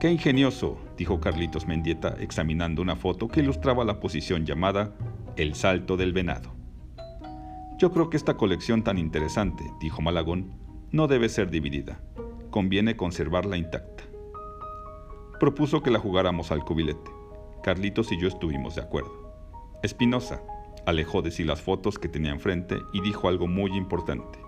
¡Qué 0.00 0.10
ingenioso! 0.10 0.78
dijo 0.96 1.20
Carlitos 1.20 1.66
Mendieta 1.66 2.16
examinando 2.18 2.82
una 2.82 2.96
foto 2.96 3.28
que 3.28 3.40
ilustraba 3.40 3.84
la 3.84 4.00
posición 4.00 4.44
llamada 4.44 4.92
El 5.36 5.54
salto 5.54 5.96
del 5.96 6.12
venado. 6.12 6.54
Yo 7.78 7.92
creo 7.92 8.10
que 8.10 8.16
esta 8.16 8.36
colección 8.36 8.82
tan 8.82 8.98
interesante, 8.98 9.64
dijo 9.80 10.02
Malagón, 10.02 10.54
no 10.90 11.06
debe 11.06 11.28
ser 11.28 11.50
dividida. 11.50 12.00
Conviene 12.50 12.96
conservarla 12.96 13.56
intacta. 13.56 14.01
Propuso 15.42 15.82
que 15.82 15.90
la 15.90 15.98
jugáramos 15.98 16.52
al 16.52 16.64
cubilete. 16.64 17.10
Carlitos 17.64 18.12
y 18.12 18.16
yo 18.16 18.28
estuvimos 18.28 18.76
de 18.76 18.82
acuerdo. 18.82 19.34
Espinosa, 19.82 20.40
Alejó 20.86 21.20
de 21.20 21.32
sí 21.32 21.42
las 21.42 21.60
fotos 21.60 21.98
que 21.98 22.08
tenía 22.08 22.30
enfrente 22.30 22.78
y 22.92 23.00
dijo 23.00 23.26
algo 23.26 23.48
muy 23.48 23.76
importante. 23.76 24.38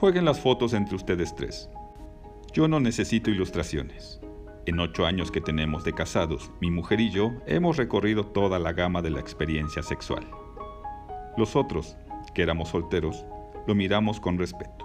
Jueguen 0.00 0.24
las 0.24 0.40
fotos 0.40 0.72
entre 0.72 0.96
ustedes 0.96 1.32
tres. 1.36 1.70
Yo 2.52 2.66
no 2.66 2.80
necesito 2.80 3.30
ilustraciones. 3.30 4.20
En 4.66 4.80
ocho 4.80 5.06
años 5.06 5.30
que 5.30 5.40
tenemos 5.40 5.84
de 5.84 5.92
casados, 5.92 6.50
mi 6.60 6.72
mujer 6.72 6.98
y 6.98 7.12
yo 7.12 7.30
hemos 7.46 7.76
recorrido 7.76 8.26
toda 8.26 8.58
la 8.58 8.72
gama 8.72 9.00
de 9.00 9.10
la 9.10 9.20
experiencia 9.20 9.84
sexual. 9.84 10.28
Los 11.36 11.54
otros, 11.54 11.96
que 12.34 12.42
éramos 12.42 12.70
solteros, 12.70 13.24
lo 13.68 13.76
miramos 13.76 14.18
con 14.18 14.38
respeto. 14.38 14.84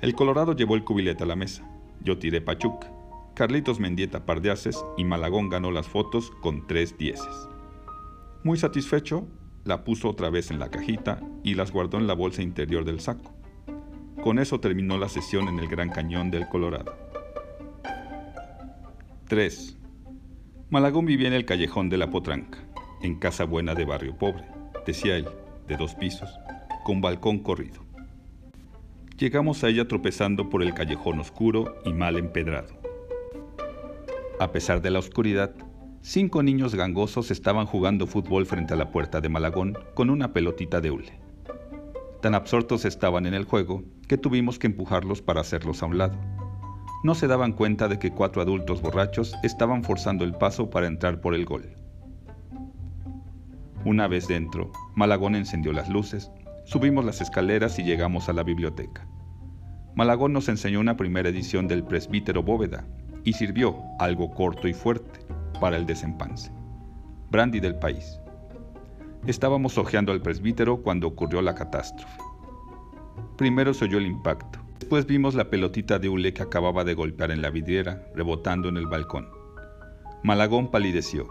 El 0.00 0.14
Colorado 0.14 0.54
llevó 0.54 0.76
el 0.76 0.84
cubilete 0.84 1.24
a 1.24 1.26
la 1.26 1.34
mesa. 1.34 1.68
Yo 2.04 2.18
tiré 2.18 2.40
pachuca. 2.40 3.01
Carlitos 3.42 3.80
Mendieta 3.80 4.24
par 4.24 4.40
de 4.40 4.54
y 4.96 5.02
Malagón 5.02 5.48
ganó 5.48 5.72
las 5.72 5.88
fotos 5.88 6.30
con 6.42 6.64
tres 6.68 6.96
dieces. 6.96 7.48
Muy 8.44 8.56
satisfecho, 8.56 9.26
la 9.64 9.82
puso 9.82 10.08
otra 10.08 10.30
vez 10.30 10.52
en 10.52 10.60
la 10.60 10.70
cajita 10.70 11.20
y 11.42 11.54
las 11.54 11.72
guardó 11.72 11.98
en 11.98 12.06
la 12.06 12.14
bolsa 12.14 12.40
interior 12.40 12.84
del 12.84 13.00
saco. 13.00 13.34
Con 14.22 14.38
eso 14.38 14.60
terminó 14.60 14.96
la 14.96 15.08
sesión 15.08 15.48
en 15.48 15.58
el 15.58 15.66
Gran 15.66 15.88
Cañón 15.88 16.30
del 16.30 16.48
Colorado. 16.48 16.94
3. 19.26 19.76
Malagón 20.70 21.06
vivía 21.06 21.26
en 21.26 21.34
el 21.34 21.44
callejón 21.44 21.88
de 21.88 21.98
la 21.98 22.10
Potranca, 22.10 22.58
en 23.02 23.18
casa 23.18 23.42
buena 23.42 23.74
de 23.74 23.84
barrio 23.84 24.16
pobre, 24.16 24.44
decía 24.86 25.16
él, 25.16 25.26
de 25.66 25.76
dos 25.76 25.96
pisos, 25.96 26.30
con 26.84 27.00
balcón 27.00 27.40
corrido. 27.40 27.84
Llegamos 29.18 29.64
a 29.64 29.68
ella 29.68 29.88
tropezando 29.88 30.48
por 30.48 30.62
el 30.62 30.74
callejón 30.74 31.18
oscuro 31.18 31.82
y 31.84 31.92
mal 31.92 32.16
empedrado. 32.18 32.81
A 34.42 34.50
pesar 34.50 34.82
de 34.82 34.90
la 34.90 34.98
oscuridad, 34.98 35.54
Cinco 36.00 36.42
niños 36.42 36.74
gangosos 36.74 37.30
estaban 37.30 37.64
jugando 37.64 38.08
fútbol 38.08 38.44
frente 38.44 38.74
a 38.74 38.76
la 38.76 38.90
puerta 38.90 39.20
de 39.20 39.28
Malagón 39.28 39.78
con 39.94 40.10
una 40.10 40.32
pelotita 40.32 40.80
de 40.80 40.90
hule. 40.90 41.12
Tan 42.20 42.34
absortos 42.34 42.84
estaban 42.84 43.26
en 43.26 43.34
el 43.34 43.44
juego 43.44 43.84
que 44.08 44.18
tuvimos 44.18 44.58
que 44.58 44.66
empujarlos 44.66 45.22
para 45.22 45.42
hacerlos 45.42 45.80
a 45.80 45.86
un 45.86 45.98
lado. 45.98 46.18
No 47.04 47.14
se 47.14 47.28
daban 47.28 47.52
cuenta 47.52 47.86
de 47.86 48.00
que 48.00 48.10
cuatro 48.10 48.42
adultos 48.42 48.82
borrachos 48.82 49.32
estaban 49.44 49.84
forzando 49.84 50.24
el 50.24 50.34
paso 50.34 50.70
para 50.70 50.88
entrar 50.88 51.20
por 51.20 51.36
el 51.36 51.44
gol. 51.44 51.76
Una 53.84 54.08
vez 54.08 54.26
dentro, 54.26 54.72
Malagón 54.96 55.36
encendió 55.36 55.72
las 55.72 55.88
luces, 55.88 56.32
subimos 56.64 57.04
las 57.04 57.20
escaleras 57.20 57.78
y 57.78 57.84
llegamos 57.84 58.28
a 58.28 58.32
la 58.32 58.42
biblioteca. 58.42 59.06
Malagón 59.94 60.32
nos 60.32 60.48
enseñó 60.48 60.80
una 60.80 60.96
primera 60.96 61.28
edición 61.28 61.68
del 61.68 61.84
Presbítero 61.84 62.42
Bóveda 62.42 62.84
y 63.24 63.32
sirvió, 63.32 63.76
algo 63.98 64.30
corto 64.30 64.68
y 64.68 64.72
fuerte, 64.72 65.20
para 65.60 65.76
el 65.76 65.86
desempance. 65.86 66.50
Brandy 67.30 67.60
del 67.60 67.78
país. 67.78 68.18
Estábamos 69.26 69.78
hojeando 69.78 70.12
al 70.12 70.20
presbítero 70.20 70.82
cuando 70.82 71.06
ocurrió 71.06 71.40
la 71.42 71.54
catástrofe. 71.54 72.18
Primero 73.36 73.72
se 73.72 73.84
oyó 73.84 73.98
el 73.98 74.06
impacto. 74.06 74.58
Después 74.80 75.06
vimos 75.06 75.34
la 75.34 75.48
pelotita 75.48 75.98
de 75.98 76.08
hule 76.08 76.34
que 76.34 76.42
acababa 76.42 76.82
de 76.84 76.94
golpear 76.94 77.30
en 77.30 77.40
la 77.40 77.50
vidriera, 77.50 78.04
rebotando 78.14 78.68
en 78.68 78.76
el 78.76 78.86
balcón. 78.86 79.28
Malagón 80.24 80.70
palideció. 80.70 81.26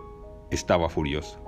Estaba 0.51 0.89
furioso. 0.89 1.43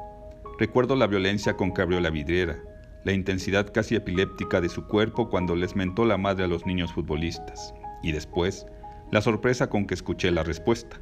Recuerdo 0.60 0.96
la 0.96 1.08
violencia 1.08 1.56
con 1.56 1.74
que 1.74 1.82
abrió 1.82 2.00
la 2.00 2.10
vidriera, 2.10 2.60
la 3.04 3.14
intensidad 3.14 3.72
casi 3.74 3.96
epiléptica 3.96 4.62
de 4.62 4.70
su 4.70 4.86
cuerpo 4.86 5.30
cuando 5.30 5.56
les 5.56 5.76
mentó 5.76 6.06
la 6.06 6.18
madre 6.18 6.44
a 6.44 6.48
los 6.48 6.66
niños 6.66 6.94
futbolistas, 6.94 7.74
y 8.02 8.12
después 8.12 8.66
la 9.14 9.22
sorpresa 9.22 9.70
con 9.70 9.86
que 9.86 9.94
escuché 9.94 10.32
la 10.32 10.42
respuesta. 10.42 11.00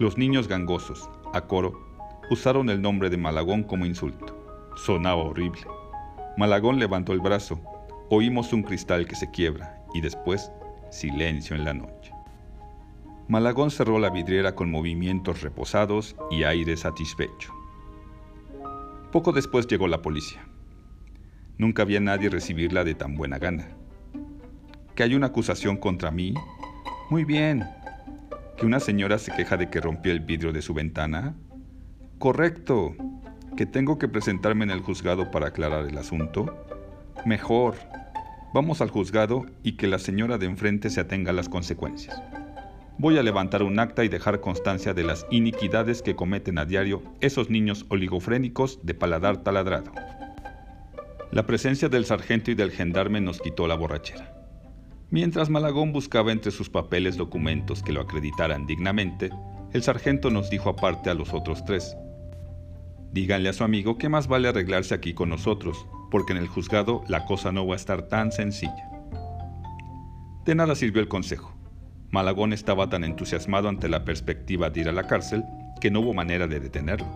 Los 0.00 0.18
niños 0.18 0.48
gangosos, 0.48 1.08
a 1.32 1.42
coro, 1.42 1.72
usaron 2.28 2.68
el 2.70 2.82
nombre 2.82 3.08
de 3.08 3.16
Malagón 3.16 3.62
como 3.62 3.86
insulto. 3.86 4.36
Sonaba 4.74 5.22
horrible. 5.22 5.60
Malagón 6.36 6.80
levantó 6.80 7.12
el 7.12 7.20
brazo, 7.20 7.62
oímos 8.10 8.52
un 8.52 8.64
cristal 8.64 9.06
que 9.06 9.14
se 9.14 9.30
quiebra 9.30 9.80
y 9.94 10.00
después 10.00 10.50
silencio 10.90 11.54
en 11.54 11.64
la 11.64 11.72
noche. 11.72 12.12
Malagón 13.28 13.70
cerró 13.70 14.00
la 14.00 14.10
vidriera 14.10 14.56
con 14.56 14.72
movimientos 14.72 15.40
reposados 15.40 16.16
y 16.32 16.42
aire 16.42 16.76
satisfecho. 16.76 17.54
Poco 19.12 19.30
después 19.30 19.68
llegó 19.68 19.86
la 19.86 20.02
policía. 20.02 20.44
Nunca 21.58 21.82
había 21.82 22.00
nadie 22.00 22.28
recibirla 22.28 22.82
de 22.82 22.96
tan 22.96 23.14
buena 23.14 23.38
gana. 23.38 23.68
¿Que 24.96 25.04
hay 25.04 25.14
una 25.14 25.28
acusación 25.28 25.76
contra 25.76 26.10
mí? 26.10 26.34
Muy 27.10 27.24
bien. 27.24 27.64
¿Que 28.56 28.64
una 28.64 28.80
señora 28.80 29.18
se 29.18 29.32
queja 29.32 29.56
de 29.56 29.68
que 29.68 29.80
rompió 29.80 30.10
el 30.12 30.20
vidrio 30.20 30.52
de 30.52 30.62
su 30.62 30.72
ventana? 30.72 31.34
Correcto. 32.18 32.94
¿Que 33.56 33.66
tengo 33.66 33.98
que 33.98 34.08
presentarme 34.08 34.64
en 34.64 34.70
el 34.70 34.80
juzgado 34.80 35.30
para 35.30 35.48
aclarar 35.48 35.86
el 35.86 35.98
asunto? 35.98 36.66
Mejor. 37.26 37.74
Vamos 38.54 38.80
al 38.80 38.90
juzgado 38.90 39.44
y 39.62 39.72
que 39.72 39.86
la 39.86 39.98
señora 39.98 40.38
de 40.38 40.46
enfrente 40.46 40.88
se 40.88 41.00
atenga 41.00 41.30
a 41.30 41.34
las 41.34 41.48
consecuencias. 41.48 42.22
Voy 42.96 43.18
a 43.18 43.22
levantar 43.22 43.62
un 43.64 43.78
acta 43.80 44.04
y 44.04 44.08
dejar 44.08 44.40
constancia 44.40 44.94
de 44.94 45.04
las 45.04 45.26
iniquidades 45.30 46.00
que 46.00 46.16
cometen 46.16 46.58
a 46.58 46.64
diario 46.64 47.02
esos 47.20 47.50
niños 47.50 47.84
oligofrénicos 47.88 48.78
de 48.82 48.94
paladar 48.94 49.38
taladrado. 49.38 49.92
La 51.32 51.44
presencia 51.44 51.88
del 51.88 52.06
sargento 52.06 52.52
y 52.52 52.54
del 52.54 52.70
gendarme 52.70 53.20
nos 53.20 53.40
quitó 53.40 53.66
la 53.66 53.74
borrachera. 53.74 54.43
Mientras 55.10 55.50
Malagón 55.50 55.92
buscaba 55.92 56.32
entre 56.32 56.50
sus 56.50 56.70
papeles 56.70 57.16
documentos 57.16 57.82
que 57.82 57.92
lo 57.92 58.00
acreditaran 58.00 58.66
dignamente, 58.66 59.30
el 59.72 59.82
sargento 59.82 60.30
nos 60.30 60.50
dijo 60.50 60.70
aparte 60.70 61.10
a 61.10 61.14
los 61.14 61.34
otros 61.34 61.64
tres, 61.64 61.96
Díganle 63.12 63.48
a 63.48 63.52
su 63.52 63.62
amigo 63.62 63.96
que 63.96 64.08
más 64.08 64.26
vale 64.26 64.48
arreglarse 64.48 64.92
aquí 64.92 65.14
con 65.14 65.28
nosotros, 65.28 65.86
porque 66.10 66.32
en 66.32 66.38
el 66.38 66.48
juzgado 66.48 67.04
la 67.06 67.26
cosa 67.26 67.52
no 67.52 67.64
va 67.64 67.74
a 67.74 67.76
estar 67.76 68.08
tan 68.08 68.32
sencilla. 68.32 68.90
De 70.44 70.56
nada 70.56 70.74
sirvió 70.74 71.00
el 71.00 71.06
consejo. 71.06 71.54
Malagón 72.10 72.52
estaba 72.52 72.88
tan 72.88 73.04
entusiasmado 73.04 73.68
ante 73.68 73.88
la 73.88 74.04
perspectiva 74.04 74.70
de 74.70 74.80
ir 74.80 74.88
a 74.88 74.92
la 74.92 75.06
cárcel 75.06 75.44
que 75.80 75.92
no 75.92 76.00
hubo 76.00 76.12
manera 76.12 76.48
de 76.48 76.58
detenerlo. 76.58 77.06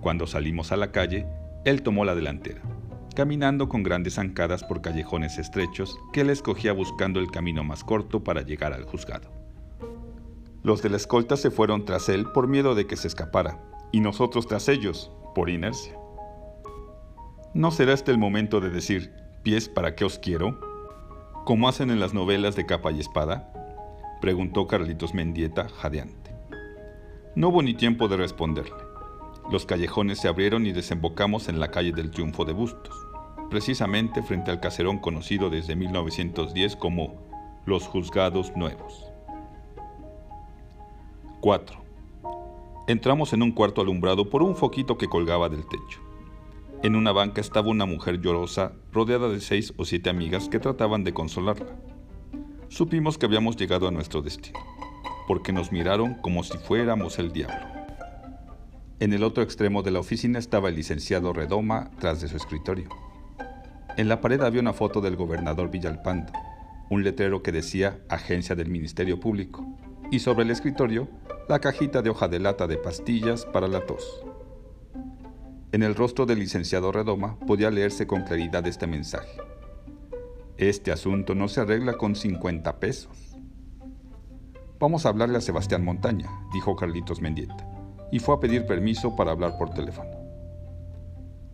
Cuando 0.00 0.28
salimos 0.28 0.70
a 0.70 0.76
la 0.76 0.92
calle, 0.92 1.26
él 1.64 1.82
tomó 1.82 2.04
la 2.04 2.14
delantera 2.14 2.62
caminando 3.20 3.68
con 3.68 3.82
grandes 3.82 4.14
zancadas 4.14 4.64
por 4.64 4.80
callejones 4.80 5.36
estrechos 5.36 5.98
que 6.10 6.22
él 6.22 6.30
escogía 6.30 6.72
buscando 6.72 7.20
el 7.20 7.30
camino 7.30 7.62
más 7.62 7.84
corto 7.84 8.24
para 8.24 8.40
llegar 8.40 8.72
al 8.72 8.84
juzgado. 8.84 9.30
Los 10.62 10.80
de 10.80 10.88
la 10.88 10.96
escolta 10.96 11.36
se 11.36 11.50
fueron 11.50 11.84
tras 11.84 12.08
él 12.08 12.24
por 12.32 12.48
miedo 12.48 12.74
de 12.74 12.86
que 12.86 12.96
se 12.96 13.08
escapara, 13.08 13.60
y 13.92 14.00
nosotros 14.00 14.46
tras 14.46 14.70
ellos, 14.70 15.12
por 15.34 15.50
inercia. 15.50 15.92
¿No 17.52 17.70
será 17.70 17.92
este 17.92 18.10
el 18.10 18.16
momento 18.16 18.58
de 18.58 18.70
decir, 18.70 19.12
pies, 19.42 19.68
¿para 19.68 19.94
qué 19.94 20.06
os 20.06 20.18
quiero? 20.18 20.58
Como 21.44 21.68
hacen 21.68 21.90
en 21.90 22.00
las 22.00 22.14
novelas 22.14 22.56
de 22.56 22.64
capa 22.64 22.90
y 22.90 23.00
espada? 23.00 23.52
Preguntó 24.22 24.66
Carlitos 24.66 25.12
Mendieta, 25.12 25.68
jadeante. 25.68 26.34
No 27.34 27.50
hubo 27.50 27.60
ni 27.60 27.74
tiempo 27.74 28.08
de 28.08 28.16
responderle. 28.16 28.80
Los 29.52 29.66
callejones 29.66 30.20
se 30.20 30.28
abrieron 30.28 30.64
y 30.64 30.72
desembocamos 30.72 31.50
en 31.50 31.60
la 31.60 31.70
calle 31.70 31.92
del 31.92 32.10
Triunfo 32.10 32.46
de 32.46 32.54
Bustos, 32.54 32.99
precisamente 33.50 34.22
frente 34.22 34.50
al 34.50 34.60
caserón 34.60 34.98
conocido 34.98 35.50
desde 35.50 35.76
1910 35.76 36.76
como 36.76 37.20
Los 37.66 37.86
Juzgados 37.86 38.56
Nuevos. 38.56 39.10
4. 41.40 41.80
Entramos 42.86 43.32
en 43.32 43.42
un 43.42 43.52
cuarto 43.52 43.80
alumbrado 43.80 44.30
por 44.30 44.42
un 44.42 44.56
foquito 44.56 44.96
que 44.96 45.08
colgaba 45.08 45.48
del 45.48 45.66
techo. 45.66 46.00
En 46.82 46.96
una 46.96 47.12
banca 47.12 47.40
estaba 47.40 47.68
una 47.68 47.84
mujer 47.84 48.20
llorosa, 48.20 48.72
rodeada 48.92 49.28
de 49.28 49.40
seis 49.40 49.74
o 49.76 49.84
siete 49.84 50.08
amigas 50.08 50.48
que 50.48 50.58
trataban 50.58 51.04
de 51.04 51.12
consolarla. 51.12 51.76
Supimos 52.68 53.18
que 53.18 53.26
habíamos 53.26 53.56
llegado 53.56 53.86
a 53.86 53.90
nuestro 53.90 54.22
destino, 54.22 54.58
porque 55.28 55.52
nos 55.52 55.72
miraron 55.72 56.14
como 56.14 56.42
si 56.42 56.56
fuéramos 56.56 57.18
el 57.18 57.32
diablo. 57.32 57.66
En 58.98 59.12
el 59.12 59.24
otro 59.24 59.42
extremo 59.42 59.82
de 59.82 59.90
la 59.90 60.00
oficina 60.00 60.38
estaba 60.38 60.68
el 60.68 60.76
licenciado 60.76 61.32
Redoma 61.32 61.90
tras 61.98 62.20
de 62.20 62.28
su 62.28 62.36
escritorio. 62.36 62.88
En 64.00 64.08
la 64.08 64.22
pared 64.22 64.40
había 64.40 64.62
una 64.62 64.72
foto 64.72 65.02
del 65.02 65.14
gobernador 65.14 65.70
Villalpando, 65.70 66.32
un 66.88 67.04
letrero 67.04 67.42
que 67.42 67.52
decía 67.52 68.00
Agencia 68.08 68.56
del 68.56 68.70
Ministerio 68.70 69.20
Público, 69.20 69.66
y 70.10 70.20
sobre 70.20 70.44
el 70.44 70.50
escritorio 70.50 71.06
la 71.50 71.58
cajita 71.58 72.00
de 72.00 72.08
hoja 72.08 72.26
de 72.26 72.38
lata 72.38 72.66
de 72.66 72.78
pastillas 72.78 73.44
para 73.44 73.68
la 73.68 73.84
tos. 73.84 74.24
En 75.72 75.82
el 75.82 75.94
rostro 75.94 76.24
del 76.24 76.38
licenciado 76.38 76.92
Redoma 76.92 77.38
podía 77.40 77.70
leerse 77.70 78.06
con 78.06 78.22
claridad 78.22 78.66
este 78.66 78.86
mensaje. 78.86 79.38
Este 80.56 80.92
asunto 80.92 81.34
no 81.34 81.48
se 81.48 81.60
arregla 81.60 81.98
con 81.98 82.16
50 82.16 82.80
pesos. 82.80 83.36
Vamos 84.78 85.04
a 85.04 85.10
hablarle 85.10 85.36
a 85.36 85.42
Sebastián 85.42 85.84
Montaña, 85.84 86.30
dijo 86.54 86.74
Carlitos 86.74 87.20
Mendieta 87.20 87.68
y 88.10 88.18
fue 88.18 88.34
a 88.34 88.40
pedir 88.40 88.64
permiso 88.64 89.14
para 89.14 89.32
hablar 89.32 89.58
por 89.58 89.74
teléfono. 89.74 90.19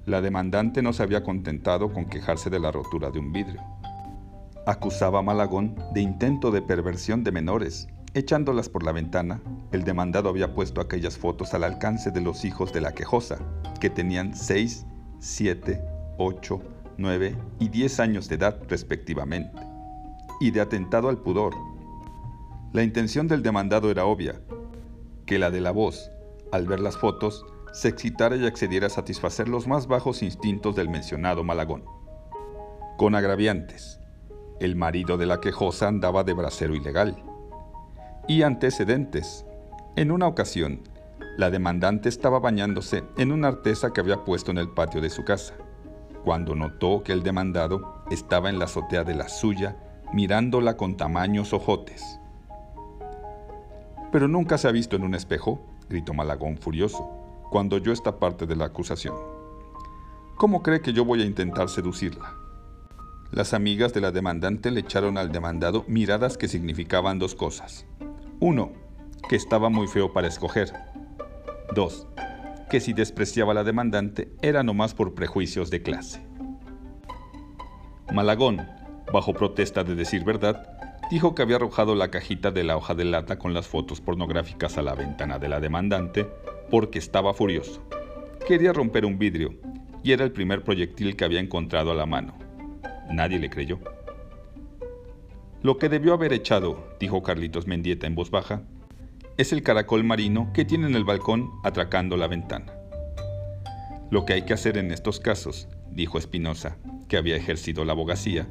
La 0.07 0.21
demandante 0.21 0.83
no 0.83 0.93
se 0.93 1.03
había 1.03 1.25
contentado 1.25 1.93
con 1.93 2.05
quejarse 2.05 2.49
de 2.49 2.61
la 2.61 2.71
rotura 2.71 3.11
de 3.11 3.19
un 3.19 3.33
vidrio. 3.33 3.61
Acusaba 4.65 5.19
a 5.19 5.23
Malagón 5.23 5.75
de 5.95 6.01
intento 6.01 6.53
de 6.53 6.63
perversión 6.63 7.25
de 7.25 7.33
menores. 7.33 7.89
Echándolas 8.15 8.69
por 8.69 8.85
la 8.85 8.93
ventana, 8.93 9.43
el 9.73 9.83
demandado 9.83 10.29
había 10.29 10.55
puesto 10.55 10.81
aquellas 10.81 11.19
fotos 11.19 11.55
al 11.55 11.65
alcance 11.65 12.13
de 12.13 12.21
los 12.21 12.45
hijos 12.45 12.73
de 12.73 12.83
la 12.83 12.95
quejosa, 12.95 13.39
que 13.81 13.91
tenían 13.91 14.37
6, 14.37 14.87
7, 15.19 15.83
8, 16.19 16.63
9 16.99 17.37
y 17.59 17.69
10 17.69 17.99
años 17.99 18.29
de 18.29 18.37
edad 18.37 18.61
respectivamente, 18.69 19.61
y 20.41 20.53
de 20.53 20.61
atentado 20.61 21.09
al 21.09 21.19
pudor. 21.19 21.53
La 22.73 22.85
intención 22.85 23.27
del 23.27 23.43
demandado 23.43 23.91
era 23.91 24.05
obvia, 24.05 24.41
que 25.27 25.41
la 25.41 25.51
de 25.51 25.61
la 25.61 25.73
voz, 25.73 26.13
al 26.53 26.67
ver 26.67 26.79
las 26.79 26.97
fotos, 26.97 27.45
se 27.77 27.89
excitara 27.89 28.37
y 28.37 28.47
accediera 28.47 28.87
a 28.87 28.91
satisfacer 28.91 29.51
los 29.51 29.67
más 29.67 29.87
bajos 29.87 30.23
instintos 30.23 30.75
del 30.75 30.89
mencionado 30.89 31.45
Malagón. 31.45 31.85
Con 32.97 33.15
agraviantes. 33.15 34.01
El 34.61 34.77
marido 34.77 35.19
de 35.19 35.27
la 35.27 35.43
quejosa 35.43 35.87
andaba 35.87 36.25
de 36.25 36.33
bracero 36.33 36.75
ilegal. 36.75 37.23
Y 38.27 38.45
antecedentes. 38.45 39.45
En 39.95 40.11
una 40.11 40.27
ocasión, 40.27 40.89
la 41.37 41.51
demandante 41.51 42.09
estaba 42.09 42.39
bañándose 42.39 43.05
en 43.19 43.31
una 43.31 43.49
artesa 43.49 43.93
que 43.93 44.01
había 44.01 44.25
puesto 44.25 44.51
en 44.51 44.57
el 44.57 44.71
patio 44.71 45.03
de 45.03 45.11
su 45.11 45.25
casa, 45.25 45.53
cuando 46.25 46.55
notó 46.55 47.03
que 47.03 47.13
el 47.13 47.23
demandado 47.23 48.03
estaba 48.11 48.49
en 48.49 48.59
la 48.59 48.65
azotea 48.65 49.05
de 49.05 49.15
la 49.15 49.29
suya 49.29 49.77
mirándola 50.15 50.79
con 50.79 50.97
tamaños 50.97 51.53
ojotes. 51.53 52.03
Pero 54.11 54.29
nunca 54.29 54.57
se 54.57 54.67
ha 54.67 54.73
visto 54.73 54.97
en 54.97 55.03
un 55.03 55.15
espejo 55.15 55.61
gritó 55.89 56.15
Malagón 56.15 56.57
furioso, 56.59 57.26
cuando 57.51 57.77
oyó 57.77 57.93
esta 57.93 58.19
parte 58.19 58.47
de 58.47 58.57
la 58.57 58.67
acusación. 58.67 59.15
¿Cómo 60.37 60.63
cree 60.63 60.81
que 60.81 60.93
yo 60.93 61.05
voy 61.05 61.23
a 61.23 61.25
intentar 61.25 61.69
seducirla? 61.69 62.35
Las 63.33 63.55
amigas 63.55 63.93
de 63.93 64.01
la 64.01 64.13
demandante 64.13 64.71
le 64.71 64.81
echaron 64.81 65.19
al 65.19 65.33
demandado 65.33 65.85
miradas 65.89 66.37
que 66.39 66.49
significaban 66.49 67.19
dos 67.19 67.35
cosas. 67.35 67.87
Uno, 68.39 68.73
que 69.29 69.37
estaba 69.37 69.69
muy 69.69 69.89
feo 69.89 70.13
para 70.13 70.29
escoger. 70.29 70.73
Dos, 71.75 72.07
que 72.71 72.81
si 72.81 72.93
despreciaba 72.93 73.53
a 73.53 73.55
la 73.55 73.65
demandante 73.65 74.31
era 74.43 74.63
nomás 74.63 74.95
por 74.95 75.15
prejuicios 75.15 75.71
de 75.71 75.83
clase. 75.83 76.25
Malagón, 78.13 78.67
bajo 79.13 79.35
protesta 79.35 79.83
de 79.85 79.95
decir 79.95 80.25
verdad, 80.25 80.69
dijo 81.11 81.35
que 81.35 81.43
había 81.43 81.57
arrojado 81.57 81.95
la 81.95 82.11
cajita 82.11 82.51
de 82.51 82.65
la 82.65 82.77
hoja 82.77 82.95
de 82.95 83.05
lata 83.05 83.39
con 83.39 83.55
las 83.55 83.67
fotos 83.67 84.01
pornográficas 84.01 84.79
a 84.79 84.83
la 84.83 84.95
ventana 84.95 85.39
de 85.39 85.49
la 85.49 85.61
demandante 85.61 86.29
porque 86.71 86.99
estaba 86.99 87.35
furioso. 87.35 87.83
Quería 88.47 88.73
romper 88.73 89.05
un 89.05 89.19
vidrio 89.19 89.55
y 90.03 90.13
era 90.13 90.25
el 90.25 90.33
primer 90.33 90.63
proyectil 90.63 91.17
que 91.17 91.25
había 91.25 91.41
encontrado 91.41 91.91
a 91.91 91.95
la 91.95 92.07
mano. 92.07 92.35
Nadie 93.11 93.39
le 93.39 93.51
creyó. 93.51 93.81
Lo 95.63 95.79
que 95.79 95.89
debió 95.89 96.15
haber 96.15 96.33
echado, 96.33 96.87
dijo 97.01 97.23
Carlitos 97.23 97.67
Mendieta 97.67 98.07
en 98.07 98.15
voz 98.15 98.31
baja, 98.31 98.63
es 99.37 99.53
el 99.53 99.63
caracol 99.63 100.05
marino 100.05 100.51
que 100.55 100.65
tiene 100.65 100.87
en 100.87 100.95
el 100.95 101.05
balcón 101.05 101.51
atracando 101.65 102.17
la 102.17 102.29
ventana. 102.29 102.73
Lo 104.11 104.25
que 104.25 104.35
hay 104.35 104.43
que 104.43 104.55
hacer 104.55 104.79
en 104.79 104.93
estos 104.93 105.19
casos, 105.19 105.69
dijo 105.91 106.19
Espinosa, 106.19 106.79
que 107.09 107.17
había 107.17 107.37
ejercido 107.37 107.85
la 107.85 107.93
abogacía, 107.93 108.47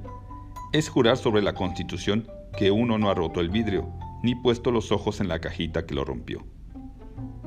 es 0.73 0.89
jurar 0.89 1.15
sobre 1.15 1.41
la 1.41 1.53
Constitución 1.53 2.27
que 2.57 2.71
uno 2.71 2.97
no 2.97 3.09
ha 3.09 3.13
roto 3.13 3.39
el 3.39 3.49
vidrio, 3.49 3.89
ni 4.23 4.35
puesto 4.35 4.71
los 4.71 4.91
ojos 4.91 5.21
en 5.21 5.27
la 5.27 5.39
cajita 5.39 5.85
que 5.85 5.95
lo 5.95 6.03
rompió. 6.03 6.45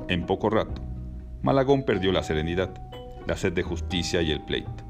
En 0.09 0.25
poco 0.25 0.49
rato, 0.49 0.81
Malagón 1.43 1.83
perdió 1.83 2.11
la 2.11 2.23
serenidad, 2.23 2.73
la 3.27 3.37
sed 3.37 3.53
de 3.53 3.61
justicia 3.61 4.23
y 4.23 4.31
el 4.31 4.43
pleito. 4.43 4.83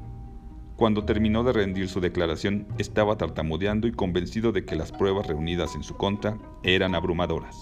Cuando 0.76 1.04
terminó 1.04 1.44
de 1.44 1.52
rendir 1.52 1.90
su 1.90 2.00
declaración, 2.00 2.66
estaba 2.78 3.18
tartamudeando 3.18 3.86
y 3.86 3.92
convencido 3.92 4.50
de 4.50 4.64
que 4.64 4.76
las 4.76 4.92
pruebas 4.92 5.26
reunidas 5.26 5.74
en 5.74 5.82
su 5.82 5.94
contra 5.98 6.38
eran 6.62 6.94
abrumadoras. 6.94 7.54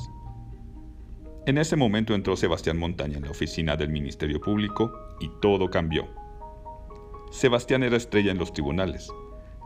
En 1.46 1.58
ese 1.58 1.74
momento 1.74 2.14
entró 2.14 2.36
Sebastián 2.36 2.78
Montaña 2.78 3.16
en 3.16 3.24
la 3.24 3.32
oficina 3.32 3.76
del 3.76 3.88
Ministerio 3.88 4.40
Público 4.40 4.92
y 5.18 5.28
todo 5.40 5.68
cambió. 5.68 6.06
Sebastián 7.32 7.82
era 7.82 7.96
estrella 7.96 8.30
en 8.30 8.38
los 8.38 8.52
tribunales. 8.52 9.10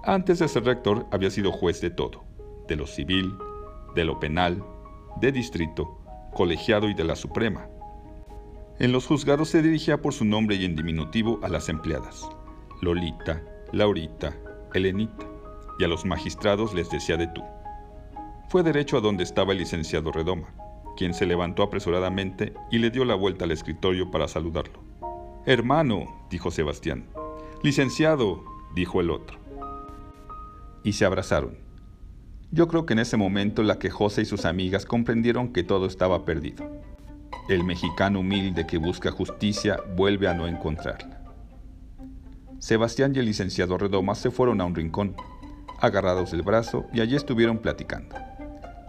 Antes 0.03 0.39
de 0.39 0.49
ser 0.49 0.65
rector 0.65 1.07
había 1.13 1.29
sido 1.29 1.53
juez 1.53 1.83
de 1.83 1.91
todo, 1.91 2.25
de 2.69 2.77
lo 2.77 2.87
civil, 2.87 3.35
de 3.95 4.07
lo 4.07 4.19
penal, 4.19 4.65
de 5.21 5.31
distrito, 5.31 6.01
colegiado 6.33 6.89
y 6.89 6.95
de 6.95 7.05
la 7.05 7.17
Suprema. 7.17 7.69
En 8.83 8.91
los 8.91 9.07
juzgados 9.07 9.49
se 9.49 9.63
dirigía 9.63 10.03
por 10.03 10.13
su 10.13 10.25
nombre 10.25 10.57
y 10.57 10.65
en 10.65 10.75
diminutivo 10.75 11.39
a 11.45 11.49
las 11.49 11.69
empleadas, 11.69 12.29
Lolita, 12.81 13.41
Laurita, 13.71 14.37
Helenita, 14.75 15.25
y 15.79 15.85
a 15.85 15.87
los 15.87 16.05
magistrados 16.05 16.75
les 16.75 16.91
decía 16.91 17.17
de 17.17 17.29
tú. 17.29 17.43
Fue 18.49 18.65
derecho 18.65 18.97
a 18.97 19.01
donde 19.01 19.23
estaba 19.23 19.53
el 19.53 19.59
licenciado 19.59 20.11
Redoma, 20.11 20.53
quien 20.97 21.15
se 21.15 21.27
levantó 21.27 21.63
apresuradamente 21.63 22.55
y 22.73 22.79
le 22.79 22.91
dio 22.91 23.05
la 23.05 23.15
vuelta 23.15 23.45
al 23.45 23.53
escritorio 23.53 24.11
para 24.11 24.27
saludarlo. 24.27 24.83
Hermano, 25.47 26.27
dijo 26.29 26.51
Sebastián. 26.51 27.07
Licenciado, 27.63 28.43
dijo 28.75 29.01
el 29.01 29.11
otro. 29.11 29.39
Y 30.83 30.95
se 30.95 31.05
abrazaron. 31.05 31.57
Yo 32.51 32.67
creo 32.67 32.85
que 32.85 32.95
en 32.95 32.99
ese 32.99 33.17
momento 33.17 33.63
la 33.63 33.79
quejosa 33.79 34.23
y 34.23 34.25
sus 34.25 34.45
amigas 34.45 34.87
comprendieron 34.87 35.53
que 35.53 35.63
todo 35.63 35.87
estaba 35.87 36.25
perdido. 36.25 36.69
El 37.49 37.65
mexicano 37.65 38.21
humilde 38.21 38.67
que 38.67 38.79
busca 38.79 39.11
justicia 39.11 39.79
vuelve 39.97 40.29
a 40.29 40.35
no 40.35 40.47
encontrarla. 40.47 41.21
Sebastián 42.59 43.13
y 43.15 43.19
el 43.19 43.27
licenciado 43.27 43.77
Redoma 43.77 44.15
se 44.15 44.31
fueron 44.31 44.61
a 44.61 44.65
un 44.65 44.75
rincón, 44.75 45.17
agarrados 45.81 46.31
del 46.31 46.43
brazo, 46.43 46.87
y 46.93 47.01
allí 47.01 47.17
estuvieron 47.17 47.59
platicando. 47.59 48.15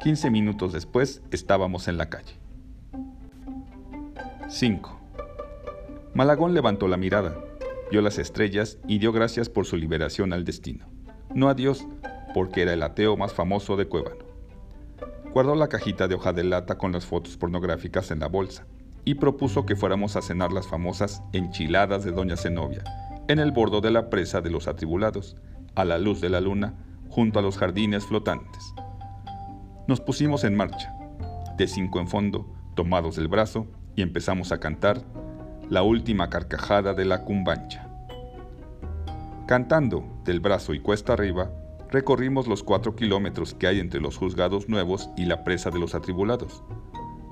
Quince 0.01 0.29
minutos 0.29 0.73
después 0.73 1.21
estábamos 1.31 1.87
en 1.87 1.97
la 1.97 2.09
calle. 2.09 2.33
5. 4.49 4.99
Malagón 6.13 6.53
levantó 6.53 6.87
la 6.87 6.97
mirada, 6.97 7.35
vio 7.89 8.01
las 8.01 8.19
estrellas 8.19 8.77
y 8.87 8.99
dio 8.99 9.11
gracias 9.11 9.49
por 9.49 9.65
su 9.65 9.77
liberación 9.77 10.33
al 10.33 10.45
destino. 10.45 10.85
No 11.33 11.49
a 11.49 11.55
Dios, 11.55 11.85
porque 12.35 12.61
era 12.61 12.73
el 12.73 12.83
ateo 12.83 13.17
más 13.17 13.33
famoso 13.33 13.75
de 13.75 13.87
Cuébano 13.87 14.32
guardó 15.33 15.55
la 15.55 15.67
cajita 15.67 16.07
de 16.07 16.13
hoja 16.13 16.31
de 16.31 16.43
lata 16.43 16.77
con 16.77 16.91
las 16.91 17.07
fotos 17.07 17.37
pornográficas 17.37 18.11
en 18.11 18.19
la 18.19 18.27
bolsa 18.27 18.67
y 19.03 19.15
propuso 19.15 19.65
que 19.65 19.75
fuéramos 19.75 20.15
a 20.15 20.21
cenar 20.21 20.51
las 20.51 20.67
famosas 20.67 21.23
enchiladas 21.33 22.03
de 22.03 22.11
Doña 22.11 22.37
Zenobia 22.37 22.83
en 23.27 23.39
el 23.39 23.51
bordo 23.51 23.81
de 23.81 23.89
la 23.89 24.11
presa 24.11 24.41
de 24.41 24.51
los 24.51 24.67
atribulados, 24.67 25.35
a 25.75 25.85
la 25.85 25.97
luz 25.97 26.21
de 26.21 26.29
la 26.29 26.39
luna, 26.39 26.75
junto 27.09 27.39
a 27.39 27.41
los 27.41 27.57
jardines 27.57 28.05
flotantes. 28.05 28.75
Nos 29.87 30.01
pusimos 30.01 30.43
en 30.43 30.55
marcha, 30.55 30.93
de 31.57 31.67
cinco 31.67 31.99
en 31.99 32.07
fondo, 32.07 32.45
tomados 32.75 33.15
del 33.15 33.27
brazo, 33.27 33.65
y 33.95 34.01
empezamos 34.01 34.51
a 34.51 34.59
cantar 34.59 35.01
la 35.69 35.81
última 35.81 36.29
carcajada 36.29 36.93
de 36.93 37.05
la 37.05 37.23
cumbancha. 37.23 37.87
Cantando, 39.47 40.05
del 40.25 40.41
brazo 40.41 40.73
y 40.73 40.79
cuesta 40.79 41.13
arriba, 41.13 41.49
recorrimos 41.93 42.47
los 42.47 42.63
cuatro 42.63 42.95
kilómetros 42.95 43.53
que 43.53 43.67
hay 43.67 43.79
entre 43.79 44.01
los 44.01 44.17
juzgados 44.17 44.67
nuevos 44.67 45.11
y 45.15 45.25
la 45.25 45.43
presa 45.43 45.69
de 45.69 45.77
los 45.77 45.93
atribulados. 45.93 46.63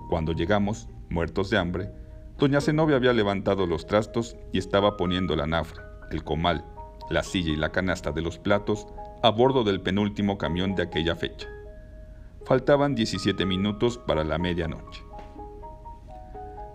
Cuando 0.08 0.34
llegamos, 0.34 0.88
muertos 1.10 1.50
de 1.50 1.58
hambre, 1.58 1.90
doña 2.38 2.62
Zenobia 2.62 2.98
había 2.98 3.12
levantado 3.12 3.66
los 3.66 3.88
trastos 3.88 4.38
y 4.54 4.60
estaba 4.60 4.98
poniendo 4.98 5.36
la 5.36 5.48
nafra, 5.48 5.84
el 6.12 6.24
comal, 6.24 6.64
la 7.10 7.24
silla 7.24 7.52
y 7.52 7.56
la 7.56 7.72
canasta 7.72 8.12
de 8.12 8.22
los 8.22 8.38
platos 8.38 8.86
a 9.24 9.32
bordo 9.32 9.64
del 9.64 9.82
penúltimo 9.82 10.38
camión 10.38 10.76
de 10.76 10.84
aquella 10.84 11.16
fecha. 11.16 11.48
Faltaban 12.46 12.94
17 12.94 13.44
minutos 13.48 13.98
para 13.98 14.24
la 14.24 14.38
medianoche. 14.38 15.04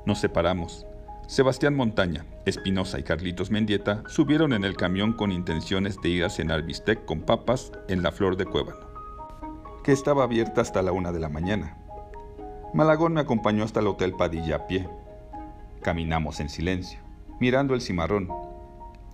Nos 0.06 0.18
separamos 0.18 0.85
Sebastián 1.28 1.74
Montaña, 1.74 2.24
Espinosa 2.44 3.00
y 3.00 3.02
Carlitos 3.02 3.50
Mendieta 3.50 4.04
subieron 4.06 4.52
en 4.52 4.62
el 4.62 4.76
camión 4.76 5.12
con 5.12 5.32
intenciones 5.32 6.00
de 6.00 6.08
ir 6.08 6.24
a 6.24 6.30
cenar 6.30 6.62
bistec 6.62 7.04
con 7.04 7.22
papas 7.22 7.72
en 7.88 8.04
la 8.04 8.12
Flor 8.12 8.36
de 8.36 8.44
Cuébano, 8.44 8.86
que 9.82 9.90
estaba 9.90 10.22
abierta 10.22 10.60
hasta 10.60 10.82
la 10.82 10.92
una 10.92 11.10
de 11.10 11.18
la 11.18 11.28
mañana. 11.28 11.78
Malagón 12.74 13.14
me 13.14 13.22
acompañó 13.22 13.64
hasta 13.64 13.80
el 13.80 13.88
Hotel 13.88 14.12
Padilla 14.12 14.54
a 14.54 14.66
pie. 14.68 14.88
Caminamos 15.82 16.38
en 16.38 16.48
silencio, 16.48 17.00
mirando 17.40 17.74
el 17.74 17.80
cimarrón, 17.80 18.28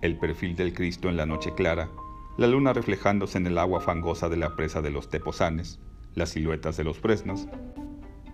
el 0.01 0.19
perfil 0.19 0.55
del 0.55 0.75
Cristo 0.75 1.09
en 1.09 1.17
la 1.17 1.25
noche 1.25 1.55
clara, 1.55 1.89
la 2.37 2.45
luna 2.45 2.73
reflejándose 2.73 3.39
en 3.39 3.47
el 3.47 3.57
agua 3.57 3.81
fangosa 3.81 4.29
de 4.29 4.37
la 4.37 4.55
presa 4.55 4.83
de 4.83 4.91
los 4.91 5.09
Teposanes, 5.09 5.79
las 6.13 6.29
siluetas 6.29 6.77
de 6.77 6.83
los 6.83 6.99
fresnos 6.99 7.47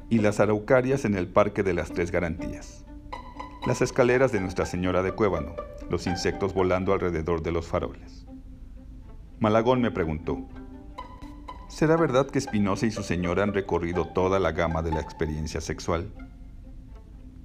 y 0.10 0.20
las 0.20 0.42
araucarias 0.42 1.06
en 1.06 1.16
el 1.16 1.30
Parque 1.30 1.64
de 1.64 1.74
las 1.74 1.94
Tres 1.94 2.12
Garantías 2.12 2.86
las 3.68 3.82
escaleras 3.82 4.32
de 4.32 4.40
Nuestra 4.40 4.66
Señora 4.66 5.04
de 5.04 5.12
Cuébano, 5.12 5.54
los 5.90 6.08
insectos 6.08 6.54
volando 6.54 6.94
alrededor 6.94 7.42
de 7.44 7.52
los 7.52 7.68
faroles. 7.68 8.26
Malagón 9.40 9.82
me 9.82 9.92
preguntó, 9.92 10.40
¿será 11.68 11.98
verdad 11.98 12.28
que 12.28 12.40
Espinosa 12.40 12.86
y 12.86 12.92
su 12.92 13.04
señora 13.04 13.44
han 13.44 13.54
recorrido 13.54 14.06
toda 14.08 14.40
la 14.40 14.54
gama 14.54 14.82
de 14.82 14.92
la 14.92 15.02
experiencia 15.02 15.60
sexual? 15.60 16.10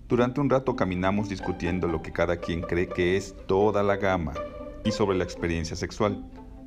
Durante 0.08 0.40
un 0.40 0.50
rato 0.50 0.76
caminamos 0.76 1.28
discutiendo 1.28 1.88
lo 1.88 2.00
que 2.00 2.12
cada 2.12 2.36
quien 2.36 2.62
cree 2.62 2.88
que 2.88 3.16
es 3.16 3.34
toda 3.46 3.82
la 3.82 3.96
gama 3.96 4.34
y 4.84 4.92
sobre 4.92 5.16
la 5.16 5.24
experiencia 5.24 5.76
sexual, 5.76 6.24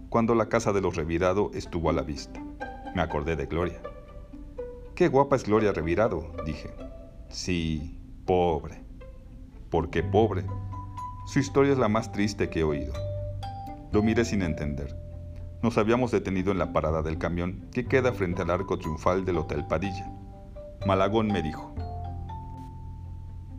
cuando 0.10 0.36
la 0.36 0.50
casa 0.50 0.74
de 0.74 0.82
los 0.82 0.96
Revirado 0.96 1.52
estuvo 1.54 1.90
a 1.90 1.94
la 1.94 2.02
vista. 2.02 2.42
Me 2.96 3.02
acordé 3.02 3.36
de 3.36 3.46
Gloria. 3.46 3.82
Qué 4.96 5.08
guapa 5.08 5.36
es 5.36 5.44
Gloria 5.46 5.72
Revirado, 5.72 6.34
dije. 6.46 6.70
Sí, 7.30 8.00
pobre. 8.26 8.87
Porque 9.70 10.04
pobre. 10.04 10.46
Su 11.26 11.40
historia 11.40 11.74
es 11.74 11.78
la 11.78 11.90
más 11.90 12.12
triste 12.12 12.50
que 12.50 12.62
he 12.62 12.64
oído. 12.64 12.94
Lo 13.92 14.02
miré 14.02 14.26
sin 14.26 14.42
entender. 14.42 14.96
Nos 15.62 15.78
habíamos 15.78 16.12
detenido 16.12 16.52
en 16.52 16.60
la 16.60 16.72
parada 16.72 17.02
del 17.02 17.18
camión 17.18 17.68
que 17.72 17.86
queda 17.86 18.14
frente 18.14 18.42
al 18.42 18.52
arco 18.52 18.78
triunfal 18.78 19.26
del 19.26 19.38
Hotel 19.38 19.66
Padilla. 19.68 20.12
Malagón 20.86 21.28
me 21.28 21.42
dijo, 21.42 21.74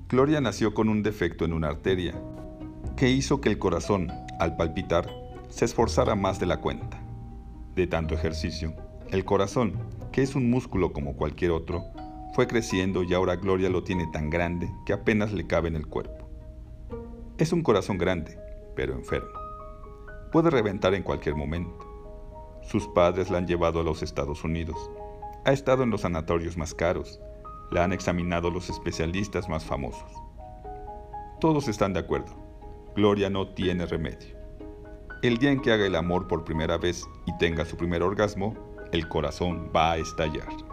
Gloria 0.08 0.40
nació 0.40 0.72
con 0.72 0.88
un 0.88 1.02
defecto 1.02 1.44
en 1.44 1.52
una 1.52 1.68
arteria 1.68 2.14
que 2.96 3.10
hizo 3.10 3.40
que 3.40 3.50
el 3.50 3.58
corazón, 3.58 4.10
al 4.40 4.56
palpitar, 4.56 5.08
se 5.50 5.64
esforzara 5.64 6.14
más 6.14 6.40
de 6.40 6.46
la 6.46 6.60
cuenta. 6.60 6.98
De 7.74 7.86
tanto 7.86 8.14
ejercicio, 8.14 8.74
el 9.10 9.24
corazón, 9.24 9.74
que 10.10 10.22
es 10.22 10.34
un 10.34 10.50
músculo 10.50 10.92
como 10.92 11.14
cualquier 11.14 11.50
otro, 11.50 11.84
fue 12.38 12.46
creciendo 12.46 13.02
y 13.02 13.12
ahora 13.14 13.34
Gloria 13.34 13.68
lo 13.68 13.82
tiene 13.82 14.06
tan 14.06 14.30
grande 14.30 14.72
que 14.86 14.92
apenas 14.92 15.32
le 15.32 15.48
cabe 15.48 15.66
en 15.66 15.74
el 15.74 15.88
cuerpo. 15.88 16.28
Es 17.36 17.52
un 17.52 17.64
corazón 17.64 17.98
grande, 17.98 18.38
pero 18.76 18.92
enfermo. 18.94 19.32
Puede 20.30 20.48
reventar 20.48 20.94
en 20.94 21.02
cualquier 21.02 21.34
momento. 21.34 21.84
Sus 22.62 22.86
padres 22.86 23.28
la 23.28 23.38
han 23.38 23.48
llevado 23.48 23.80
a 23.80 23.82
los 23.82 24.04
Estados 24.04 24.44
Unidos. 24.44 24.76
Ha 25.46 25.52
estado 25.52 25.82
en 25.82 25.90
los 25.90 26.02
sanatorios 26.02 26.56
más 26.56 26.74
caros. 26.74 27.20
La 27.72 27.82
han 27.82 27.92
examinado 27.92 28.52
los 28.52 28.70
especialistas 28.70 29.48
más 29.48 29.64
famosos. 29.64 30.12
Todos 31.40 31.66
están 31.66 31.92
de 31.92 31.98
acuerdo. 31.98 32.36
Gloria 32.94 33.30
no 33.30 33.48
tiene 33.48 33.84
remedio. 33.84 34.38
El 35.24 35.38
día 35.38 35.50
en 35.50 35.60
que 35.60 35.72
haga 35.72 35.86
el 35.86 35.96
amor 35.96 36.28
por 36.28 36.44
primera 36.44 36.78
vez 36.78 37.04
y 37.26 37.36
tenga 37.38 37.64
su 37.64 37.76
primer 37.76 38.04
orgasmo, 38.04 38.54
el 38.92 39.08
corazón 39.08 39.72
va 39.74 39.90
a 39.90 39.96
estallar. 39.96 40.67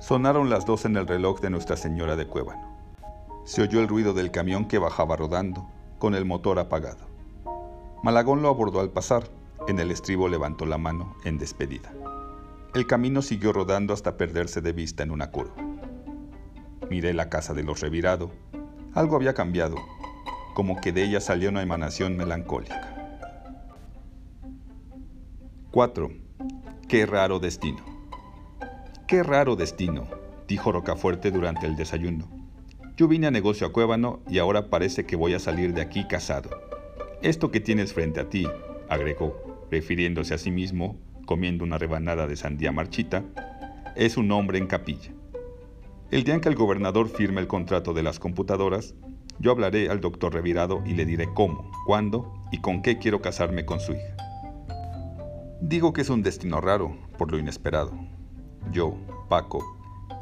Sonaron 0.00 0.48
las 0.48 0.64
dos 0.64 0.86
en 0.86 0.96
el 0.96 1.06
reloj 1.06 1.40
de 1.40 1.50
Nuestra 1.50 1.76
Señora 1.76 2.16
de 2.16 2.26
Cuébano. 2.26 2.78
Se 3.44 3.60
oyó 3.60 3.80
el 3.80 3.88
ruido 3.88 4.14
del 4.14 4.30
camión 4.30 4.66
que 4.66 4.78
bajaba 4.78 5.14
rodando, 5.14 5.68
con 5.98 6.14
el 6.14 6.24
motor 6.24 6.58
apagado. 6.58 7.06
Malagón 8.02 8.40
lo 8.40 8.48
abordó 8.48 8.80
al 8.80 8.90
pasar. 8.90 9.24
En 9.68 9.78
el 9.78 9.90
estribo 9.90 10.26
levantó 10.26 10.64
la 10.64 10.78
mano 10.78 11.14
en 11.24 11.36
despedida. 11.36 11.92
El 12.74 12.86
camino 12.86 13.20
siguió 13.20 13.52
rodando 13.52 13.92
hasta 13.92 14.16
perderse 14.16 14.62
de 14.62 14.72
vista 14.72 15.02
en 15.02 15.10
una 15.10 15.30
curva. 15.30 15.54
Miré 16.88 17.12
la 17.12 17.28
casa 17.28 17.52
de 17.52 17.62
los 17.62 17.80
Revirado. 17.80 18.30
Algo 18.94 19.16
había 19.16 19.34
cambiado, 19.34 19.76
como 20.54 20.80
que 20.80 20.92
de 20.92 21.04
ella 21.04 21.20
salió 21.20 21.50
una 21.50 21.62
emanación 21.62 22.16
melancólica. 22.16 23.26
4. 25.72 26.10
Qué 26.88 27.04
raro 27.04 27.38
destino. 27.38 27.89
Qué 29.10 29.24
raro 29.24 29.56
destino, 29.56 30.06
dijo 30.46 30.70
Rocafuerte 30.70 31.32
durante 31.32 31.66
el 31.66 31.74
desayuno. 31.74 32.28
Yo 32.96 33.08
vine 33.08 33.26
a 33.26 33.32
negocio 33.32 33.66
a 33.66 33.72
Cuébano 33.72 34.20
y 34.28 34.38
ahora 34.38 34.70
parece 34.70 35.04
que 35.04 35.16
voy 35.16 35.34
a 35.34 35.40
salir 35.40 35.74
de 35.74 35.80
aquí 35.80 36.06
casado. 36.06 36.50
Esto 37.20 37.50
que 37.50 37.58
tienes 37.58 37.92
frente 37.92 38.20
a 38.20 38.28
ti, 38.28 38.46
agregó, 38.88 39.66
refiriéndose 39.68 40.34
a 40.34 40.38
sí 40.38 40.52
mismo, 40.52 40.96
comiendo 41.26 41.64
una 41.64 41.76
rebanada 41.76 42.28
de 42.28 42.36
sandía 42.36 42.70
marchita, 42.70 43.24
es 43.96 44.16
un 44.16 44.30
hombre 44.30 44.58
en 44.58 44.68
capilla. 44.68 45.10
El 46.12 46.22
día 46.22 46.34
en 46.34 46.40
que 46.40 46.48
el 46.48 46.54
gobernador 46.54 47.08
firme 47.08 47.40
el 47.40 47.48
contrato 47.48 47.92
de 47.92 48.04
las 48.04 48.20
computadoras, 48.20 48.94
yo 49.40 49.50
hablaré 49.50 49.90
al 49.90 50.00
doctor 50.00 50.32
Revirado 50.32 50.84
y 50.86 50.94
le 50.94 51.04
diré 51.04 51.26
cómo, 51.34 51.68
cuándo 51.84 52.32
y 52.52 52.60
con 52.60 52.80
qué 52.80 52.98
quiero 52.98 53.20
casarme 53.20 53.64
con 53.64 53.80
su 53.80 53.90
hija. 53.90 54.16
Digo 55.60 55.92
que 55.92 56.02
es 56.02 56.10
un 56.10 56.22
destino 56.22 56.60
raro, 56.60 56.96
por 57.18 57.32
lo 57.32 57.40
inesperado. 57.40 58.09
Yo, 58.72 58.94
Paco, 59.28 59.64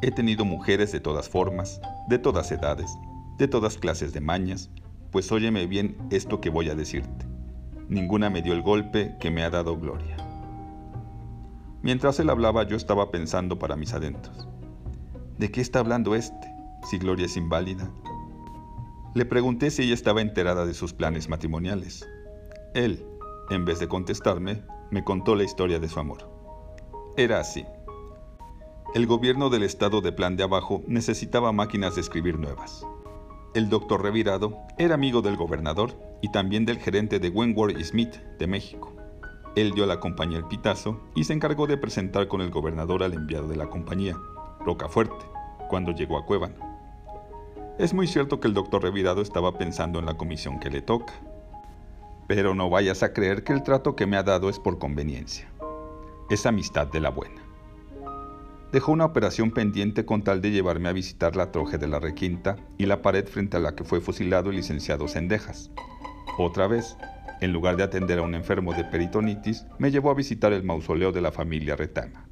he 0.03 0.11
tenido 0.11 0.45
mujeres 0.45 0.93
de 0.93 1.01
todas 1.01 1.29
formas, 1.29 1.81
de 2.09 2.19
todas 2.19 2.51
edades, 2.53 2.91
de 3.37 3.49
todas 3.49 3.79
clases 3.79 4.13
de 4.13 4.21
mañas, 4.21 4.71
pues 5.11 5.31
óyeme 5.33 5.67
bien 5.67 5.97
esto 6.11 6.41
que 6.41 6.51
voy 6.51 6.69
a 6.71 6.75
decirte. 6.75 7.27
Ninguna 7.89 8.31
me 8.31 8.43
dio 8.43 8.53
el 8.53 8.63
golpe 8.63 9.17
que 9.21 9.31
me 9.31 9.43
ha 9.43 9.51
dado 9.51 9.79
Gloria. 9.79 10.17
Mientras 11.83 12.19
él 12.21 12.29
hablaba 12.31 12.65
yo 12.65 12.77
estaba 12.77 13.11
pensando 13.11 13.59
para 13.59 13.77
mis 13.77 13.95
adentros. 13.95 14.49
¿De 15.39 15.51
qué 15.51 15.61
está 15.61 15.79
hablando 15.79 16.15
este, 16.15 16.53
si 16.91 16.99
Gloria 16.99 17.27
es 17.27 17.37
inválida? 17.37 17.91
Le 19.15 19.25
pregunté 19.25 19.71
si 19.71 19.85
ella 19.85 19.95
estaba 19.95 20.21
enterada 20.21 20.67
de 20.67 20.75
sus 20.75 20.93
planes 20.93 21.29
matrimoniales. 21.29 22.07
Él, 22.75 23.07
en 23.51 23.65
vez 23.65 23.79
de 23.79 23.89
contestarme, 23.89 24.63
me 24.91 25.05
contó 25.05 25.35
la 25.35 25.45
historia 25.45 25.79
de 25.79 25.89
su 25.89 25.99
amor. 25.99 26.31
Era 27.17 27.41
así. 27.41 27.65
El 28.95 29.07
gobierno 29.07 29.51
del 29.51 29.65
estado 29.65 30.01
de 30.01 30.13
Plan 30.13 30.37
de 30.37 30.45
Abajo 30.45 30.83
necesitaba 30.87 31.53
máquinas 31.53 31.95
de 31.95 32.01
escribir 32.01 32.39
nuevas. 32.39 32.87
El 33.53 33.69
doctor 33.69 34.03
Revirado 34.03 34.57
era 34.79 34.95
amigo 34.95 35.21
del 35.21 35.37
gobernador 35.37 35.93
y 36.23 36.33
también 36.33 36.65
del 36.65 36.79
gerente 36.79 37.19
de 37.19 37.29
Wentworth 37.29 37.79
Smith 37.83 38.15
de 38.39 38.47
México. 38.47 38.97
Él 39.57 39.73
dio 39.73 39.85
a 39.85 39.87
la 39.87 40.01
compañía 40.01 40.39
el 40.39 40.47
pitazo 40.47 41.03
y 41.15 41.25
se 41.25 41.35
encargó 41.35 41.67
de 41.67 41.77
presentar 41.77 42.29
con 42.29 42.41
el 42.41 42.51
gobernador 42.51 43.03
al 43.03 43.13
enviado 43.13 43.47
de 43.47 43.57
la 43.57 43.69
compañía, 43.69 44.17
Rocafuerte, 44.65 45.27
cuando 45.69 45.93
llegó 45.93 46.17
a 46.17 46.25
Cuevana. 46.25 46.57
Es 47.79 47.93
muy 47.93 48.07
cierto 48.07 48.41
que 48.41 48.49
el 48.49 48.55
doctor 48.55 48.83
Revirado 48.83 49.21
estaba 49.21 49.59
pensando 49.59 49.99
en 49.99 50.07
la 50.07 50.17
comisión 50.17 50.61
que 50.61 50.71
le 50.71 50.81
toca. 50.81 51.13
Pero 52.27 52.55
no 52.55 52.71
vayas 52.71 53.03
a 53.03 53.13
creer 53.13 53.45
que 53.45 53.53
el 53.53 53.63
trato 53.63 53.95
que 53.95 54.07
me 54.07 54.17
ha 54.17 54.23
dado 54.23 54.49
es 54.49 54.59
por 54.59 54.79
conveniencia. 54.79 55.47
Es 56.31 56.47
amistad 56.47 56.87
de 56.87 57.01
la 57.01 57.11
buena 57.11 57.48
dejó 58.73 58.93
una 58.93 59.07
operación 59.07 59.51
pendiente 59.51 60.05
con 60.05 60.23
tal 60.23 60.41
de 60.41 60.51
llevarme 60.51 60.89
a 60.89 60.93
visitar 60.93 61.37
la 61.37 61.51
troje 61.51 61.79
de 61.79 61.89
la 61.89 62.01
requinta 62.01 62.57
y 62.77 62.87
la 62.87 63.01
pared 63.03 63.27
frente 63.27 63.57
a 63.57 63.61
la 63.61 63.75
que 63.75 63.85
fue 63.85 64.01
fusilado 64.01 64.51
el 64.51 64.57
licenciado 64.57 65.09
Sendejas. 65.09 65.71
Otra 66.39 66.67
vez, 66.67 66.97
en 67.41 67.53
lugar 67.53 67.77
de 67.77 67.85
atender 67.85 68.19
a 68.19 68.23
un 68.23 68.35
enfermo 68.35 68.75
de 68.75 68.85
peritonitis, 68.85 69.67
me 69.79 69.91
llevó 69.91 70.11
a 70.11 70.15
visitar 70.15 70.53
el 70.53 70.65
mausoleo 70.65 71.13
de 71.13 71.21
la 71.21 71.33
familia 71.33 71.77
Retana. 71.77 72.29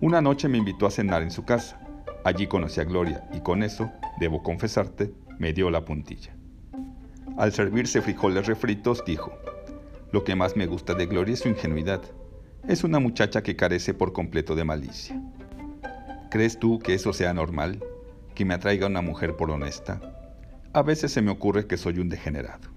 Una 0.00 0.20
noche 0.20 0.48
me 0.48 0.58
invitó 0.58 0.86
a 0.86 0.90
cenar 0.90 1.22
en 1.22 1.30
su 1.30 1.44
casa. 1.44 1.80
Allí 2.24 2.46
conocí 2.46 2.80
a 2.80 2.84
Gloria 2.84 3.28
y 3.32 3.40
con 3.40 3.62
eso, 3.62 3.90
debo 4.18 4.42
confesarte, 4.42 5.12
me 5.38 5.52
dio 5.52 5.70
la 5.70 5.84
puntilla. 5.84 6.34
Al 7.36 7.52
servirse 7.52 8.02
frijoles 8.02 8.46
refritos, 8.46 9.04
dijo, 9.04 9.32
lo 10.12 10.24
que 10.24 10.36
más 10.36 10.56
me 10.56 10.66
gusta 10.66 10.94
de 10.94 11.06
Gloria 11.06 11.34
es 11.34 11.40
su 11.40 11.48
ingenuidad 11.48 12.02
es 12.66 12.82
una 12.82 12.98
muchacha 12.98 13.42
que 13.42 13.56
carece 13.56 13.92
por 13.92 14.12
completo 14.12 14.54
de 14.54 14.64
malicia. 14.64 15.20
¿Crees 16.30 16.58
tú 16.58 16.78
que 16.78 16.94
eso 16.94 17.12
sea 17.12 17.34
normal? 17.34 17.82
¿Que 18.34 18.44
me 18.44 18.54
atraiga 18.54 18.86
una 18.86 19.02
mujer 19.02 19.36
por 19.36 19.50
honesta? 19.50 20.00
A 20.72 20.82
veces 20.82 21.12
se 21.12 21.22
me 21.22 21.30
ocurre 21.30 21.66
que 21.66 21.76
soy 21.76 21.98
un 21.98 22.08
degenerado. 22.08 22.70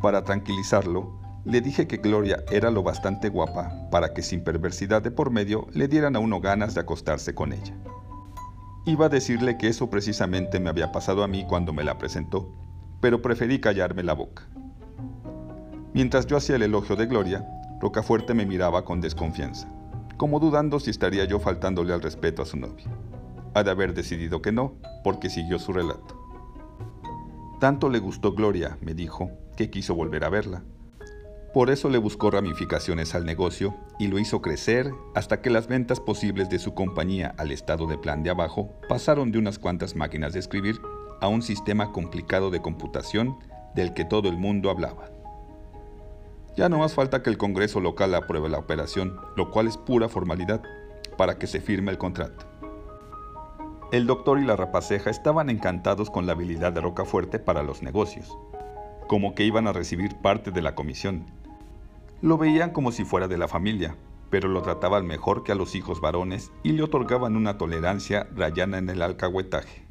Para 0.00 0.22
tranquilizarlo, 0.22 1.18
le 1.44 1.60
dije 1.60 1.86
que 1.86 1.96
Gloria 1.96 2.44
era 2.50 2.70
lo 2.70 2.82
bastante 2.82 3.28
guapa 3.28 3.88
para 3.90 4.14
que 4.14 4.22
sin 4.22 4.44
perversidad 4.44 5.02
de 5.02 5.10
por 5.10 5.30
medio 5.30 5.66
le 5.72 5.88
dieran 5.88 6.16
a 6.16 6.20
uno 6.20 6.40
ganas 6.40 6.74
de 6.74 6.80
acostarse 6.80 7.34
con 7.34 7.52
ella. 7.52 7.74
Iba 8.86 9.06
a 9.06 9.10
decirle 9.10 9.58
que 9.58 9.68
eso 9.68 9.90
precisamente 9.90 10.60
me 10.60 10.70
había 10.70 10.92
pasado 10.92 11.24
a 11.24 11.28
mí 11.28 11.44
cuando 11.48 11.72
me 11.72 11.84
la 11.84 11.98
presentó, 11.98 12.54
pero 13.00 13.20
preferí 13.20 13.60
callarme 13.60 14.02
la 14.02 14.14
boca. 14.14 14.44
Mientras 15.92 16.26
yo 16.26 16.36
hacía 16.36 16.56
el 16.56 16.62
elogio 16.62 16.96
de 16.96 17.06
Gloria, 17.06 17.46
Rocafuerte 17.84 18.32
me 18.32 18.46
miraba 18.46 18.82
con 18.82 19.02
desconfianza, 19.02 19.68
como 20.16 20.40
dudando 20.40 20.80
si 20.80 20.88
estaría 20.88 21.26
yo 21.26 21.38
faltándole 21.38 21.92
al 21.92 22.00
respeto 22.00 22.40
a 22.40 22.46
su 22.46 22.56
novia. 22.56 22.86
Ha 23.52 23.62
de 23.62 23.70
haber 23.70 23.92
decidido 23.92 24.40
que 24.40 24.52
no, 24.52 24.78
porque 25.04 25.28
siguió 25.28 25.58
su 25.58 25.70
relato. 25.70 26.18
Tanto 27.60 27.90
le 27.90 27.98
gustó 27.98 28.32
Gloria, 28.32 28.78
me 28.80 28.94
dijo, 28.94 29.30
que 29.54 29.68
quiso 29.68 29.94
volver 29.94 30.24
a 30.24 30.30
verla. 30.30 30.62
Por 31.52 31.68
eso 31.68 31.90
le 31.90 31.98
buscó 31.98 32.30
ramificaciones 32.30 33.14
al 33.14 33.26
negocio 33.26 33.76
y 33.98 34.06
lo 34.06 34.18
hizo 34.18 34.40
crecer 34.40 34.90
hasta 35.14 35.42
que 35.42 35.50
las 35.50 35.66
ventas 35.66 36.00
posibles 36.00 36.48
de 36.48 36.60
su 36.60 36.72
compañía 36.72 37.34
al 37.36 37.52
estado 37.52 37.86
de 37.86 37.98
plan 37.98 38.22
de 38.22 38.30
abajo 38.30 38.70
pasaron 38.88 39.30
de 39.30 39.36
unas 39.36 39.58
cuantas 39.58 39.94
máquinas 39.94 40.32
de 40.32 40.38
escribir 40.38 40.80
a 41.20 41.28
un 41.28 41.42
sistema 41.42 41.92
complicado 41.92 42.50
de 42.50 42.62
computación 42.62 43.36
del 43.74 43.92
que 43.92 44.06
todo 44.06 44.30
el 44.30 44.38
mundo 44.38 44.70
hablaba. 44.70 45.13
Ya 46.56 46.68
no 46.68 46.78
más 46.78 46.94
falta 46.94 47.22
que 47.22 47.30
el 47.30 47.38
Congreso 47.38 47.80
local 47.80 48.14
apruebe 48.14 48.48
la 48.48 48.58
operación, 48.58 49.20
lo 49.36 49.50
cual 49.50 49.66
es 49.66 49.76
pura 49.76 50.08
formalidad, 50.08 50.62
para 51.18 51.36
que 51.36 51.48
se 51.48 51.60
firme 51.60 51.90
el 51.90 51.98
contrato. 51.98 52.46
El 53.90 54.06
doctor 54.06 54.38
y 54.38 54.44
la 54.44 54.54
rapaceja 54.54 55.10
estaban 55.10 55.50
encantados 55.50 56.10
con 56.10 56.26
la 56.26 56.32
habilidad 56.32 56.72
de 56.72 56.80
Rocafuerte 56.80 57.40
para 57.40 57.64
los 57.64 57.82
negocios, 57.82 58.38
como 59.08 59.34
que 59.34 59.44
iban 59.44 59.66
a 59.66 59.72
recibir 59.72 60.16
parte 60.16 60.52
de 60.52 60.62
la 60.62 60.76
comisión. 60.76 61.26
Lo 62.22 62.38
veían 62.38 62.70
como 62.70 62.92
si 62.92 63.04
fuera 63.04 63.26
de 63.26 63.38
la 63.38 63.48
familia, 63.48 63.96
pero 64.30 64.48
lo 64.48 64.62
trataban 64.62 65.06
mejor 65.06 65.42
que 65.42 65.52
a 65.52 65.56
los 65.56 65.74
hijos 65.74 66.00
varones 66.00 66.52
y 66.62 66.72
le 66.72 66.84
otorgaban 66.84 67.36
una 67.36 67.58
tolerancia 67.58 68.28
rayana 68.34 68.78
en 68.78 68.90
el 68.90 69.02
alcahuetaje. 69.02 69.84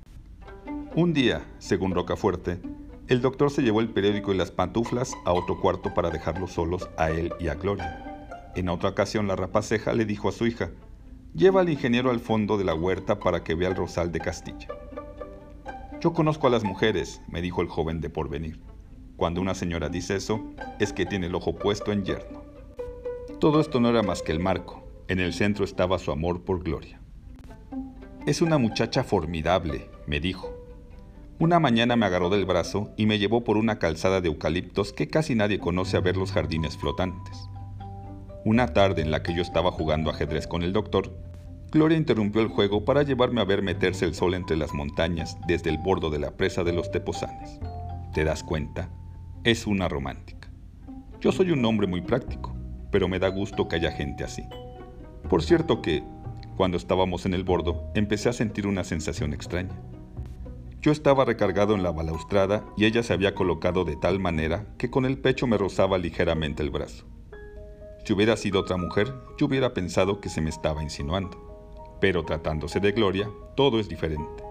Un 0.96 1.14
día, 1.14 1.46
según 1.60 1.94
Rocafuerte, 1.94 2.62
el 3.10 3.22
doctor 3.22 3.52
se 3.52 3.62
llevó 3.62 3.82
el 3.82 3.90
periódico 3.90 4.34
y 4.34 4.38
las 4.38 4.52
pantuflas 4.52 5.14
a 5.26 5.34
otro 5.34 5.60
cuarto 5.60 5.94
para 5.94 6.10
dejarlos 6.10 6.54
solos 6.54 6.90
a 6.98 7.12
él 7.12 7.34
y 7.40 7.50
a 7.50 7.56
Gloria. 7.56 8.52
En 8.56 8.70
otra 8.70 8.90
ocasión 8.90 9.28
la 9.28 9.36
rapaceja 9.36 9.94
le 9.94 10.06
dijo 10.06 10.30
a 10.30 10.32
su 10.32 10.48
hija, 10.48 10.72
lleva 11.34 11.62
al 11.62 11.70
ingeniero 11.70 12.12
al 12.12 12.20
fondo 12.20 12.58
de 12.58 12.64
la 12.64 12.76
huerta 12.76 13.20
para 13.20 13.44
que 13.44 13.56
vea 13.56 13.70
el 13.70 13.76
rosal 13.76 14.12
de 14.12 14.20
Castilla. 14.20 14.68
Yo 16.00 16.14
conozco 16.14 16.48
a 16.48 16.50
las 16.50 16.64
mujeres, 16.64 17.22
me 17.28 17.42
dijo 17.42 17.62
el 17.62 17.68
joven 17.68 18.00
de 18.00 18.10
porvenir. 18.10 18.60
Cuando 19.18 19.42
una 19.42 19.54
señora 19.54 19.90
dice 19.90 20.16
eso, 20.16 20.42
es 20.80 20.94
que 20.94 21.06
tiene 21.06 21.28
el 21.28 21.36
ojo 21.36 21.56
puesto 21.56 21.92
en 21.92 22.04
yerno. 22.04 22.44
Todo 23.40 23.60
esto 23.60 23.80
no 23.80 23.90
era 23.90 24.02
más 24.02 24.22
que 24.22 24.32
el 24.32 24.40
marco. 24.40 24.84
En 25.08 25.20
el 25.20 25.34
centro 25.34 25.66
estaba 25.66 26.00
su 26.00 26.12
amor 26.12 26.44
por 26.44 26.64
Gloria. 26.64 27.02
Es 28.26 28.42
una 28.42 28.58
muchacha 28.58 29.04
formidable, 29.04 29.90
me 30.08 30.20
dijo. 30.20 30.63
Una 31.44 31.60
mañana 31.60 31.98
me 31.98 32.06
agarró 32.06 32.30
del 32.30 32.46
brazo 32.46 32.94
y 32.96 33.06
me 33.06 33.20
llevó 33.20 33.44
por 33.44 33.58
una 33.58 33.78
calzada 33.78 34.22
de 34.22 34.30
eucaliptos 34.30 34.94
que 34.94 35.10
casi 35.10 35.36
nadie 35.36 35.60
conoce 35.60 35.98
a 35.98 36.00
ver 36.00 36.16
los 36.16 36.32
jardines 36.32 36.78
flotantes. 36.78 37.50
Una 38.46 38.68
tarde 38.68 39.02
en 39.02 39.12
la 39.12 39.24
que 39.24 39.36
yo 39.36 39.42
estaba 39.42 39.70
jugando 39.70 40.10
ajedrez 40.10 40.48
con 40.48 40.64
el 40.64 40.72
doctor, 40.72 41.20
Gloria 41.70 41.98
interrumpió 41.98 42.42
el 42.42 42.48
juego 42.48 42.86
para 42.86 43.04
llevarme 43.04 43.42
a 43.42 43.44
ver 43.44 43.62
meterse 43.62 44.06
el 44.06 44.16
sol 44.16 44.36
entre 44.36 44.56
las 44.56 44.74
montañas 44.74 45.38
desde 45.46 45.70
el 45.70 45.80
bordo 45.80 46.10
de 46.10 46.20
la 46.20 46.32
presa 46.32 46.64
de 46.64 46.72
los 46.72 46.90
Tepozanes. 46.92 47.60
¿Te 48.14 48.24
das 48.24 48.42
cuenta? 48.42 48.90
Es 49.44 49.68
una 49.68 49.90
romántica. 49.90 50.50
Yo 51.20 51.34
soy 51.34 51.52
un 51.52 51.66
hombre 51.66 51.88
muy 51.88 52.00
práctico, 52.00 52.56
pero 52.90 53.10
me 53.10 53.20
da 53.20 53.28
gusto 53.28 53.68
que 53.68 53.76
haya 53.76 53.92
gente 53.92 54.24
así. 54.24 54.44
Por 55.30 55.44
cierto 55.44 55.82
que, 55.82 56.06
cuando 56.56 56.78
estábamos 56.78 57.26
en 57.26 57.34
el 57.34 57.44
bordo, 57.44 57.92
empecé 57.96 58.30
a 58.30 58.34
sentir 58.34 58.66
una 58.66 58.86
sensación 58.86 59.34
extraña. 59.34 59.76
Yo 60.84 60.92
estaba 60.92 61.24
recargado 61.24 61.76
en 61.76 61.82
la 61.82 61.94
balaustrada 61.94 62.66
y 62.76 62.84
ella 62.84 63.04
se 63.04 63.14
había 63.14 63.34
colocado 63.34 63.86
de 63.86 63.96
tal 63.96 64.20
manera 64.20 64.66
que 64.78 64.90
con 64.90 65.06
el 65.06 65.18
pecho 65.18 65.48
me 65.48 65.58
rozaba 65.58 65.98
ligeramente 65.98 66.62
el 66.62 66.72
brazo. 66.72 67.06
Si 68.04 68.12
hubiera 68.12 68.36
sido 68.36 68.60
otra 68.60 68.76
mujer, 68.76 69.14
yo 69.38 69.46
hubiera 69.46 69.74
pensado 69.74 70.20
que 70.20 70.28
se 70.28 70.42
me 70.42 70.50
estaba 70.50 70.84
insinuando. 70.84 71.98
Pero 72.02 72.26
tratándose 72.26 72.82
de 72.82 72.92
Gloria, 72.92 73.30
todo 73.56 73.80
es 73.80 73.88
diferente. 73.88 74.44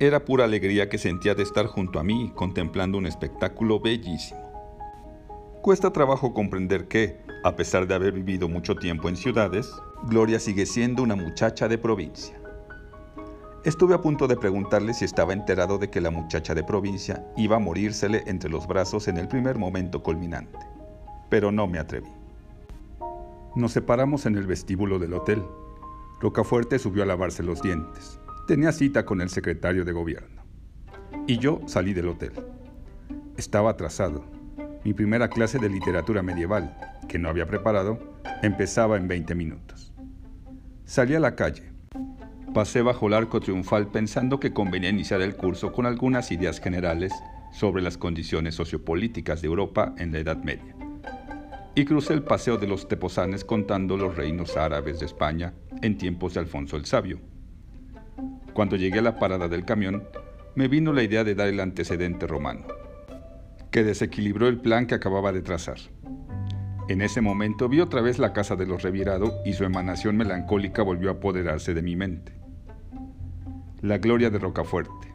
Era 0.00 0.24
pura 0.24 0.42
alegría 0.42 0.88
que 0.88 0.98
sentía 0.98 1.36
de 1.36 1.44
estar 1.44 1.66
junto 1.66 2.00
a 2.00 2.02
mí 2.02 2.32
contemplando 2.34 2.98
un 2.98 3.06
espectáculo 3.06 3.78
bellísimo. 3.78 4.40
Cuesta 5.62 5.92
trabajo 5.92 6.34
comprender 6.34 6.88
que, 6.88 7.20
a 7.44 7.54
pesar 7.54 7.86
de 7.86 7.94
haber 7.94 8.12
vivido 8.12 8.48
mucho 8.48 8.74
tiempo 8.74 9.08
en 9.08 9.14
ciudades, 9.14 9.72
Gloria 10.08 10.40
sigue 10.40 10.66
siendo 10.66 11.04
una 11.04 11.14
muchacha 11.14 11.68
de 11.68 11.78
provincia. 11.78 12.36
Estuve 13.66 13.94
a 13.94 14.00
punto 14.00 14.28
de 14.28 14.36
preguntarle 14.36 14.94
si 14.94 15.04
estaba 15.04 15.32
enterado 15.32 15.76
de 15.76 15.90
que 15.90 16.00
la 16.00 16.12
muchacha 16.12 16.54
de 16.54 16.62
provincia 16.62 17.26
iba 17.36 17.56
a 17.56 17.58
morírsele 17.58 18.22
entre 18.26 18.48
los 18.48 18.68
brazos 18.68 19.08
en 19.08 19.16
el 19.16 19.26
primer 19.26 19.58
momento 19.58 20.04
culminante, 20.04 20.56
pero 21.28 21.50
no 21.50 21.66
me 21.66 21.80
atreví. 21.80 22.06
Nos 23.56 23.72
separamos 23.72 24.24
en 24.24 24.36
el 24.36 24.46
vestíbulo 24.46 25.00
del 25.00 25.14
hotel. 25.14 25.42
Rocafuerte 26.20 26.78
subió 26.78 27.02
a 27.02 27.06
lavarse 27.06 27.42
los 27.42 27.60
dientes. 27.60 28.20
Tenía 28.46 28.70
cita 28.70 29.04
con 29.04 29.20
el 29.20 29.30
secretario 29.30 29.84
de 29.84 29.90
gobierno. 29.90 30.44
Y 31.26 31.38
yo 31.38 31.60
salí 31.66 31.92
del 31.92 32.06
hotel. 32.06 32.34
Estaba 33.36 33.70
atrasado. 33.70 34.24
Mi 34.84 34.94
primera 34.94 35.28
clase 35.28 35.58
de 35.58 35.68
literatura 35.68 36.22
medieval, 36.22 36.78
que 37.08 37.18
no 37.18 37.28
había 37.28 37.48
preparado, 37.48 37.98
empezaba 38.44 38.96
en 38.96 39.08
20 39.08 39.34
minutos. 39.34 39.92
Salí 40.84 41.16
a 41.16 41.20
la 41.20 41.34
calle. 41.34 41.75
Pasé 42.56 42.80
bajo 42.80 43.08
el 43.08 43.12
arco 43.12 43.38
triunfal 43.38 43.88
pensando 43.88 44.40
que 44.40 44.54
convenía 44.54 44.88
iniciar 44.88 45.20
el 45.20 45.36
curso 45.36 45.72
con 45.72 45.84
algunas 45.84 46.32
ideas 46.32 46.58
generales 46.58 47.12
sobre 47.52 47.82
las 47.82 47.98
condiciones 47.98 48.54
sociopolíticas 48.54 49.42
de 49.42 49.48
Europa 49.48 49.94
en 49.98 50.10
la 50.10 50.20
Edad 50.20 50.38
Media. 50.38 50.74
Y 51.74 51.84
crucé 51.84 52.14
el 52.14 52.22
paseo 52.22 52.56
de 52.56 52.66
los 52.66 52.88
Teposanes 52.88 53.44
contando 53.44 53.98
los 53.98 54.16
reinos 54.16 54.56
árabes 54.56 55.00
de 55.00 55.04
España 55.04 55.52
en 55.82 55.98
tiempos 55.98 56.32
de 56.32 56.40
Alfonso 56.40 56.78
el 56.78 56.86
Sabio. 56.86 57.20
Cuando 58.54 58.76
llegué 58.76 59.00
a 59.00 59.02
la 59.02 59.18
parada 59.18 59.48
del 59.48 59.66
camión, 59.66 60.04
me 60.54 60.66
vino 60.66 60.94
la 60.94 61.02
idea 61.02 61.24
de 61.24 61.34
dar 61.34 61.48
el 61.48 61.60
antecedente 61.60 62.26
romano, 62.26 62.64
que 63.70 63.84
desequilibró 63.84 64.48
el 64.48 64.62
plan 64.62 64.86
que 64.86 64.94
acababa 64.94 65.30
de 65.30 65.42
trazar. 65.42 65.76
En 66.88 67.02
ese 67.02 67.20
momento 67.20 67.68
vi 67.68 67.80
otra 67.80 68.00
vez 68.00 68.18
la 68.18 68.32
casa 68.32 68.56
de 68.56 68.64
los 68.64 68.82
Revirado 68.82 69.42
y 69.44 69.52
su 69.52 69.64
emanación 69.64 70.16
melancólica 70.16 70.82
volvió 70.82 71.10
a 71.10 71.14
apoderarse 71.14 71.74
de 71.74 71.82
mi 71.82 71.96
mente. 71.96 72.35
La 73.86 73.98
gloria 73.98 74.30
de 74.30 74.40
Rocafuerte, 74.40 75.12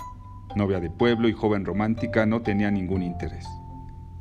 novia 0.55 0.79
de 0.79 0.89
pueblo 0.89 1.27
y 1.27 1.33
joven 1.33 1.65
romántica, 1.65 2.25
no 2.25 2.41
tenía 2.41 2.71
ningún 2.71 3.03
interés. 3.03 3.45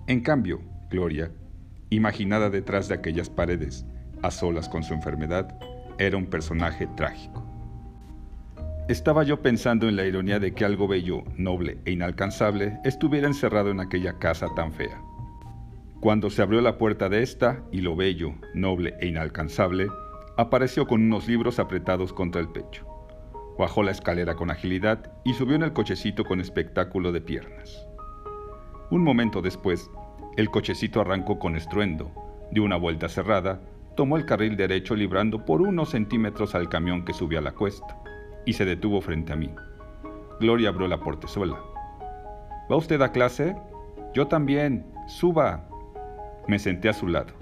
En 0.08 0.22
cambio, 0.22 0.60
Gloria, 0.90 1.30
imaginada 1.90 2.50
detrás 2.50 2.88
de 2.88 2.96
aquellas 2.96 3.30
paredes, 3.30 3.86
a 4.22 4.32
solas 4.32 4.68
con 4.68 4.82
su 4.82 4.92
enfermedad, 4.92 5.56
era 6.00 6.16
un 6.16 6.26
personaje 6.26 6.88
trágico. 6.96 7.46
Estaba 8.88 9.22
yo 9.22 9.40
pensando 9.40 9.88
en 9.88 9.94
la 9.94 10.04
ironía 10.04 10.40
de 10.40 10.52
que 10.52 10.64
algo 10.64 10.88
bello, 10.88 11.22
noble 11.36 11.78
e 11.84 11.92
inalcanzable 11.92 12.76
estuviera 12.84 13.28
encerrado 13.28 13.70
en 13.70 13.78
aquella 13.78 14.18
casa 14.18 14.48
tan 14.56 14.72
fea. 14.72 15.00
Cuando 16.00 16.28
se 16.28 16.42
abrió 16.42 16.60
la 16.60 16.76
puerta 16.76 17.08
de 17.08 17.22
esta 17.22 17.62
y 17.70 17.82
lo 17.82 17.94
bello, 17.94 18.34
noble 18.54 18.96
e 18.98 19.06
inalcanzable 19.06 19.86
apareció 20.36 20.88
con 20.88 21.02
unos 21.02 21.28
libros 21.28 21.60
apretados 21.60 22.12
contra 22.12 22.40
el 22.40 22.48
pecho. 22.48 22.89
Bajó 23.58 23.82
la 23.82 23.90
escalera 23.90 24.34
con 24.34 24.50
agilidad 24.50 25.12
y 25.24 25.34
subió 25.34 25.56
en 25.56 25.62
el 25.62 25.72
cochecito 25.72 26.24
con 26.24 26.40
espectáculo 26.40 27.12
de 27.12 27.20
piernas. 27.20 27.86
Un 28.90 29.04
momento 29.04 29.42
después, 29.42 29.90
el 30.36 30.50
cochecito 30.50 31.00
arrancó 31.00 31.38
con 31.38 31.56
estruendo, 31.56 32.10
dio 32.50 32.64
una 32.64 32.76
vuelta 32.76 33.08
cerrada, 33.08 33.60
tomó 33.96 34.16
el 34.16 34.24
carril 34.24 34.56
derecho 34.56 34.94
librando 34.94 35.44
por 35.44 35.60
unos 35.60 35.90
centímetros 35.90 36.54
al 36.54 36.68
camión 36.68 37.04
que 37.04 37.12
subía 37.12 37.40
la 37.40 37.52
cuesta, 37.52 37.98
y 38.46 38.54
se 38.54 38.64
detuvo 38.64 39.00
frente 39.00 39.32
a 39.32 39.36
mí. 39.36 39.50
Gloria 40.40 40.70
abrió 40.70 40.88
la 40.88 41.00
portezuela. 41.00 41.60
¿Va 42.70 42.76
usted 42.76 43.02
a 43.02 43.12
clase? 43.12 43.56
Yo 44.14 44.26
también. 44.26 44.86
Suba. 45.06 45.68
Me 46.48 46.58
senté 46.58 46.88
a 46.88 46.94
su 46.94 47.08
lado. 47.08 47.34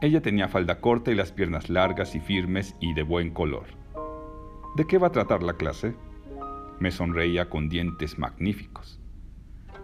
Ella 0.00 0.20
tenía 0.20 0.48
falda 0.48 0.80
corta 0.80 1.10
y 1.10 1.14
las 1.14 1.32
piernas 1.32 1.70
largas 1.70 2.14
y 2.14 2.20
firmes 2.20 2.74
y 2.80 2.92
de 2.94 3.04
buen 3.04 3.30
color. 3.30 3.83
¿De 4.76 4.86
qué 4.88 4.98
va 4.98 5.06
a 5.06 5.12
tratar 5.12 5.44
la 5.44 5.52
clase? 5.52 5.94
Me 6.80 6.90
sonreía 6.90 7.48
con 7.48 7.68
dientes 7.68 8.18
magníficos. 8.18 9.00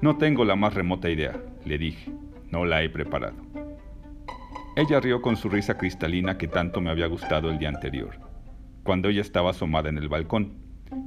No 0.01 0.17
tengo 0.17 0.45
la 0.45 0.57
más 0.57 0.75
remota 0.75 1.09
idea, 1.09 1.41
le 1.65 1.79
dije. 1.79 2.13
No 2.51 2.65
la 2.65 2.83
he 2.83 2.91
preparado. 2.91 3.37
Ella 4.75 4.99
rió 4.99 5.23
con 5.23 5.37
su 5.37 5.49
risa 5.49 5.79
cristalina 5.79 6.39
que 6.39 6.49
tanto 6.49 6.81
me 6.81 6.91
había 6.91 7.07
gustado 7.07 7.51
el 7.51 7.59
día 7.59 7.69
anterior, 7.69 8.19
cuando 8.83 9.09
ella 9.09 9.21
estaba 9.21 9.51
asomada 9.51 9.89
en 9.89 9.99
el 9.99 10.09
balcón, 10.09 10.55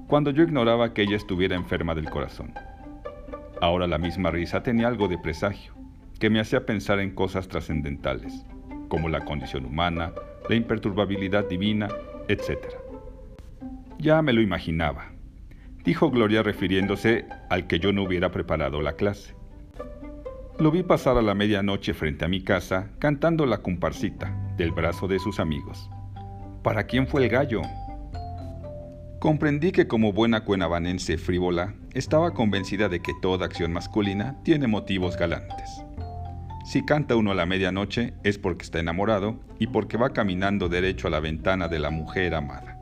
cuando 0.08 0.32
yo 0.32 0.44
ignoraba 0.44 0.94
que 0.94 1.02
ella 1.02 1.18
estuviera 1.18 1.58
enferma 1.58 1.94
del 1.94 2.10
corazón. 2.10 2.54
Ahora 3.60 3.88
la 3.88 3.98
misma 3.98 4.32
risa 4.32 4.64
tenía 4.64 4.88
algo 4.88 5.10
de 5.10 5.18
presagio, 5.18 5.74
que 6.20 6.30
me 6.30 6.40
hacía 6.40 6.66
pensar 6.66 7.00
en 7.00 7.16
cosas 7.16 7.50
trascendentales, 7.50 8.46
como 8.88 9.10
la 9.10 9.26
condición 9.26 9.66
humana, 9.66 10.14
la 10.48 10.56
imperturbabilidad 10.56 11.50
divina, 11.50 11.90
etc. 12.30 12.83
Ya 14.04 14.22
me 14.22 14.34
lo 14.34 14.42
imaginaba, 14.42 15.14
dijo 15.86 16.12
Gloria 16.12 16.44
refiriéndose 16.44 17.26
al 17.50 17.68
que 17.68 17.80
yo 17.80 17.94
no 17.94 18.04
hubiera 18.04 18.32
preparado 18.32 18.82
la 18.82 18.98
clase. 18.98 19.34
Lo 20.60 20.72
vi 20.72 20.84
pasar 20.84 21.18
a 21.18 21.22
la 21.22 21.34
medianoche 21.34 21.94
frente 21.94 22.26
a 22.26 22.28
mi 22.28 22.44
casa 22.44 22.90
cantando 23.00 23.46
la 23.46 23.60
comparsita 23.60 24.38
del 24.58 24.72
brazo 24.74 25.08
de 25.08 25.20
sus 25.20 25.40
amigos. 25.40 25.90
¿Para 26.64 26.84
quién 26.84 27.08
fue 27.08 27.24
el 27.24 27.30
gallo? 27.30 27.62
Comprendí 29.22 29.72
que 29.72 29.88
como 29.88 30.12
buena 30.12 30.44
cuenavanense 30.44 31.18
frívola, 31.18 31.74
estaba 31.94 32.34
convencida 32.34 32.90
de 32.90 33.00
que 33.00 33.14
toda 33.22 33.46
acción 33.46 33.72
masculina 33.72 34.36
tiene 34.44 34.68
motivos 34.68 35.16
galantes. 35.16 35.82
Si 36.66 36.84
canta 36.84 37.16
uno 37.16 37.32
a 37.32 37.36
la 37.36 37.46
medianoche 37.46 38.16
es 38.26 38.38
porque 38.38 38.66
está 38.66 38.82
enamorado 38.82 39.40
y 39.60 39.68
porque 39.68 39.96
va 39.96 40.10
caminando 40.10 40.68
derecho 40.68 41.08
a 41.08 41.12
la 41.12 41.22
ventana 41.22 41.70
de 41.70 41.80
la 41.80 41.90
mujer 41.90 42.36
amada. 42.36 42.73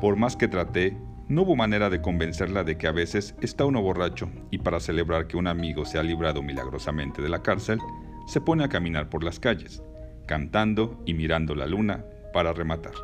Por 0.00 0.16
más 0.16 0.34
que 0.34 0.48
traté, 0.48 0.96
no 1.28 1.42
hubo 1.42 1.56
manera 1.56 1.90
de 1.90 2.00
convencerla 2.00 2.64
de 2.64 2.78
que 2.78 2.88
a 2.88 2.92
veces 2.92 3.34
está 3.42 3.66
uno 3.66 3.82
borracho 3.82 4.30
y 4.50 4.58
para 4.58 4.80
celebrar 4.80 5.26
que 5.26 5.36
un 5.36 5.46
amigo 5.46 5.84
se 5.84 5.98
ha 5.98 6.02
librado 6.02 6.42
milagrosamente 6.42 7.20
de 7.20 7.28
la 7.28 7.42
cárcel, 7.42 7.78
se 8.26 8.40
pone 8.40 8.64
a 8.64 8.68
caminar 8.68 9.10
por 9.10 9.22
las 9.22 9.38
calles, 9.38 9.82
cantando 10.26 11.00
y 11.04 11.12
mirando 11.12 11.54
la 11.54 11.66
luna 11.66 12.04
para 12.32 12.52
rematar. 12.54 12.94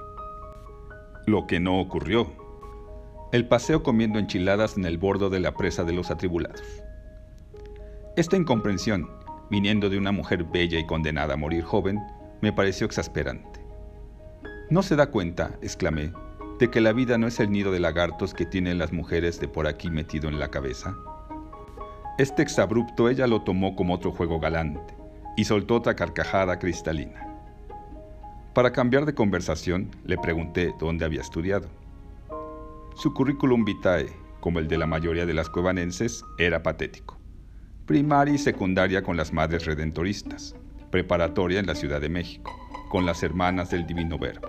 Lo 1.27 1.47
que 1.47 1.61
no 1.61 1.79
ocurrió. 1.81 2.33
El 3.31 3.47
paseo 3.47 3.83
comiendo 3.83 4.19
enchiladas 4.19 4.79
en 4.79 4.87
el 4.87 4.97
bordo 4.97 5.29
de 5.29 5.41
la 5.41 5.55
presa 5.55 5.85
de 5.85 5.93
los 5.93 6.11
atribulados. 6.11 6.63
Esta 8.17 8.37
incomprensión, 8.37 9.11
viniendo 9.51 9.91
de 9.91 9.99
una 9.99 10.13
mujer 10.13 10.45
bella 10.45 10.79
y 10.79 10.87
condenada 10.87 11.35
a 11.35 11.37
morir 11.37 11.63
joven, 11.63 12.01
me 12.41 12.53
pareció 12.53 12.87
exasperante. 12.87 13.61
¿No 14.71 14.83
se 14.83 14.97
da 14.97 15.11
cuenta, 15.11 15.59
exclamé, 15.61 16.13
de 16.59 16.71
que 16.71 16.81
la 16.81 16.93
vida 16.93 17.19
no 17.19 17.27
es 17.27 17.39
el 17.41 17.51
nido 17.51 17.71
de 17.73 17.81
lagartos 17.81 18.33
que 18.33 18.47
tienen 18.47 18.79
las 18.79 18.93
mujeres 18.93 19.41
de 19.41 19.49
por 19.49 19.67
aquí 19.67 19.91
metido 19.91 20.29
en 20.29 20.39
la 20.39 20.49
cabeza? 20.49 20.97
Este 22.19 22.43
exabrupto 22.43 23.11
ella 23.11 23.27
lo 23.27 23.43
tomó 23.43 23.77
como 23.77 23.95
otro 23.95 24.11
juego 24.11 24.41
galante 24.41 24.95
y 25.37 25.45
soltó 25.45 25.77
otra 25.77 25.95
carcajada 25.95 26.59
cristalina. 26.59 27.27
Para 28.55 28.73
cambiar 28.73 29.05
de 29.05 29.15
conversación, 29.15 29.91
le 30.05 30.17
pregunté 30.17 30.75
dónde 30.79 31.05
había 31.05 31.21
estudiado. 31.21 31.69
Su 32.95 33.13
currículum 33.13 33.67
vitae, 33.67 34.07
como 34.41 34.59
el 34.59 34.67
de 34.67 34.79
la 34.79 34.87
mayoría 34.87 35.27
de 35.27 35.35
las 35.35 35.51
cuevanenses, 35.51 36.25
era 36.39 36.63
patético. 36.63 37.19
Primaria 37.85 38.35
y 38.35 38.39
secundaria 38.39 39.03
con 39.03 39.19
las 39.19 39.35
Madres 39.35 39.67
Redentoristas, 39.67 40.57
preparatoria 40.91 41.61
en 41.61 41.67
la 41.67 41.75
Ciudad 41.75 42.01
de 42.01 42.09
México, 42.09 42.51
con 42.89 43.05
las 43.05 43.23
Hermanas 43.23 43.71
del 43.71 43.87
Divino 43.87 44.19
Verbo. 44.19 44.49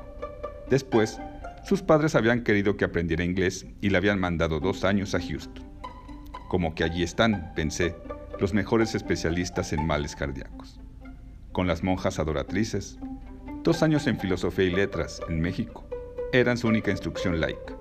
Después, 0.70 1.20
sus 1.68 1.82
padres 1.82 2.16
habían 2.16 2.46
querido 2.46 2.78
que 2.78 2.86
aprendiera 2.86 3.26
inglés 3.26 3.68
y 3.82 3.90
le 3.90 3.98
habían 3.98 4.22
mandado 4.22 4.62
dos 4.62 4.86
años 4.86 5.14
a 5.14 5.20
Houston. 5.20 5.66
Como 6.48 6.74
que 6.74 6.86
allí 6.86 7.04
están, 7.04 7.52
pensé, 7.56 7.94
los 8.40 8.54
mejores 8.54 8.96
especialistas 8.96 9.74
en 9.74 9.86
males 9.86 10.16
cardíacos. 10.16 10.80
Con 11.52 11.68
las 11.68 11.84
monjas 11.84 12.20
adoratrices, 12.20 12.98
dos 13.64 13.84
años 13.84 14.08
en 14.08 14.18
filosofía 14.18 14.64
y 14.64 14.70
letras 14.70 15.20
en 15.28 15.42
México, 15.42 15.86
eran 16.32 16.58
su 16.58 16.70
única 16.70 16.90
instrucción 16.90 17.42
laica. 17.42 17.76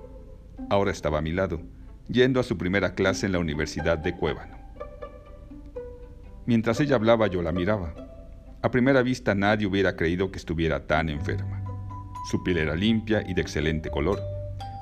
Ahora 0.69 0.91
estaba 0.91 1.19
a 1.19 1.21
mi 1.21 1.31
lado, 1.31 1.61
yendo 2.09 2.41
a 2.41 2.43
su 2.43 2.57
primera 2.57 2.93
clase 2.93 3.25
en 3.25 3.31
la 3.31 3.39
Universidad 3.39 3.97
de 3.97 4.17
Cuébano. 4.17 4.57
Mientras 6.45 6.81
ella 6.81 6.97
hablaba 6.97 7.27
yo 7.27 7.41
la 7.41 7.53
miraba. 7.53 7.93
A 8.61 8.69
primera 8.69 9.01
vista 9.01 9.33
nadie 9.33 9.65
hubiera 9.65 9.95
creído 9.95 10.29
que 10.29 10.39
estuviera 10.39 10.85
tan 10.87 11.07
enferma. 11.07 11.56
Su 12.25 12.43
piel 12.43 12.57
era 12.57 12.75
limpia 12.75 13.23
y 13.25 13.33
de 13.33 13.41
excelente 13.41 13.89
color, 13.89 14.21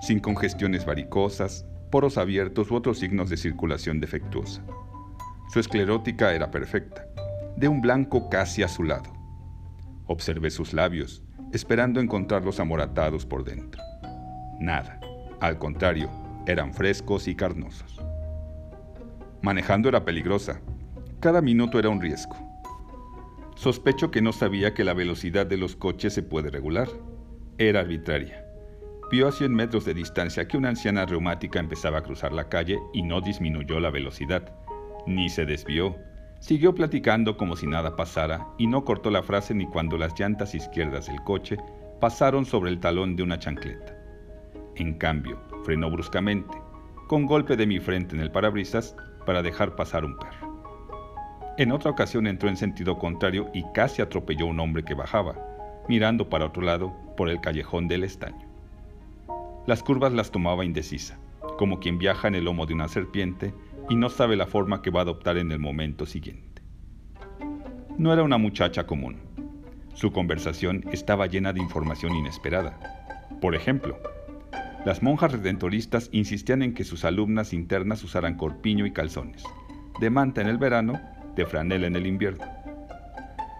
sin 0.01 0.19
congestiones 0.19 0.85
varicosas, 0.85 1.65
poros 1.91 2.17
abiertos 2.17 2.71
u 2.71 2.75
otros 2.75 2.99
signos 2.99 3.29
de 3.29 3.37
circulación 3.37 3.99
defectuosa. 3.99 4.63
Su 5.51 5.59
esclerótica 5.59 6.33
era 6.33 6.51
perfecta, 6.51 7.07
de 7.55 7.67
un 7.67 7.81
blanco 7.81 8.29
casi 8.29 8.63
azulado. 8.63 9.13
Observé 10.07 10.49
sus 10.49 10.73
labios, 10.73 11.23
esperando 11.53 11.99
encontrarlos 11.99 12.59
amoratados 12.59 13.25
por 13.25 13.43
dentro. 13.43 13.81
Nada, 14.59 14.99
al 15.39 15.59
contrario, 15.59 16.09
eran 16.47 16.73
frescos 16.73 17.27
y 17.27 17.35
carnosos. 17.35 17.99
Manejando 19.41 19.89
era 19.89 20.03
peligrosa. 20.03 20.61
Cada 21.19 21.41
minuto 21.41 21.79
era 21.79 21.89
un 21.89 22.01
riesgo. 22.01 22.35
Sospecho 23.55 24.11
que 24.11 24.21
no 24.21 24.33
sabía 24.33 24.73
que 24.73 24.83
la 24.83 24.93
velocidad 24.93 25.45
de 25.45 25.57
los 25.57 25.75
coches 25.75 26.13
se 26.13 26.23
puede 26.23 26.49
regular 26.49 26.89
era 27.57 27.81
arbitraria. 27.81 28.45
Vio 29.11 29.27
a 29.27 29.31
100 29.31 29.53
metros 29.53 29.85
de 29.85 29.93
distancia 29.93 30.47
que 30.47 30.57
una 30.57 30.69
anciana 30.69 31.05
reumática 31.05 31.59
empezaba 31.59 31.99
a 31.99 32.03
cruzar 32.03 32.33
la 32.33 32.49
calle 32.49 32.79
y 32.91 33.01
no 33.01 33.21
disminuyó 33.21 33.79
la 33.79 33.91
velocidad, 33.91 34.51
ni 35.05 35.29
se 35.29 35.45
desvió. 35.45 35.95
Siguió 36.39 36.75
platicando 36.75 37.37
como 37.37 37.55
si 37.55 37.65
nada 37.65 37.95
pasara 37.95 38.47
y 38.57 38.67
no 38.67 38.83
cortó 38.83 39.09
la 39.09 39.23
frase 39.23 39.53
ni 39.53 39.67
cuando 39.67 39.97
las 39.97 40.19
llantas 40.19 40.53
izquierdas 40.53 41.07
del 41.07 41.21
coche 41.23 41.57
pasaron 42.01 42.45
sobre 42.45 42.71
el 42.71 42.79
talón 42.79 43.15
de 43.15 43.23
una 43.23 43.39
chancleta. 43.39 43.95
En 44.75 44.95
cambio, 44.95 45.39
frenó 45.63 45.89
bruscamente, 45.89 46.57
con 47.07 47.25
golpe 47.25 47.55
de 47.55 47.67
mi 47.67 47.79
frente 47.79 48.15
en 48.15 48.21
el 48.21 48.31
parabrisas, 48.31 48.97
para 49.25 49.41
dejar 49.41 49.75
pasar 49.75 50.03
un 50.03 50.17
perro. 50.17 50.61
En 51.57 51.71
otra 51.71 51.91
ocasión 51.91 52.27
entró 52.27 52.49
en 52.49 52.57
sentido 52.57 52.97
contrario 52.97 53.49
y 53.53 53.63
casi 53.73 54.01
atropelló 54.01 54.45
a 54.45 54.49
un 54.49 54.59
hombre 54.59 54.83
que 54.83 54.93
bajaba, 54.93 55.35
mirando 55.87 56.29
para 56.29 56.47
otro 56.47 56.61
lado 56.61 57.04
por 57.15 57.29
el 57.29 57.41
callejón 57.41 57.87
del 57.87 58.03
estaño. 58.03 58.45
Las 59.67 59.81
curvas 59.81 60.13
las 60.13 60.31
tomaba 60.31 60.65
indecisa, 60.65 61.17
como 61.57 61.79
quien 61.79 61.97
viaja 61.97 62.27
en 62.27 62.35
el 62.35 62.45
lomo 62.45 62.65
de 62.65 62.73
una 62.73 62.87
serpiente 62.87 63.53
y 63.89 63.95
no 63.95 64.09
sabe 64.09 64.35
la 64.35 64.47
forma 64.47 64.81
que 64.81 64.91
va 64.91 64.99
a 64.99 65.03
adoptar 65.03 65.37
en 65.37 65.51
el 65.51 65.59
momento 65.59 66.05
siguiente. 66.05 66.61
No 67.97 68.11
era 68.11 68.23
una 68.23 68.37
muchacha 68.37 68.85
común. 68.85 69.17
Su 69.93 70.11
conversación 70.11 70.83
estaba 70.91 71.27
llena 71.27 71.53
de 71.53 71.61
información 71.61 72.13
inesperada. 72.15 72.77
Por 73.39 73.55
ejemplo, 73.55 73.97
las 74.85 75.01
monjas 75.01 75.31
redentoristas 75.31 76.09
insistían 76.11 76.61
en 76.61 76.73
que 76.73 76.83
sus 76.83 77.05
alumnas 77.05 77.53
internas 77.53 78.03
usaran 78.03 78.35
corpiño 78.35 78.85
y 78.85 78.91
calzones, 78.91 79.43
de 79.99 80.09
manta 80.09 80.41
en 80.41 80.47
el 80.47 80.57
verano, 80.57 80.99
de 81.35 81.45
franela 81.45 81.87
en 81.87 81.95
el 81.95 82.05
invierno. 82.05 82.45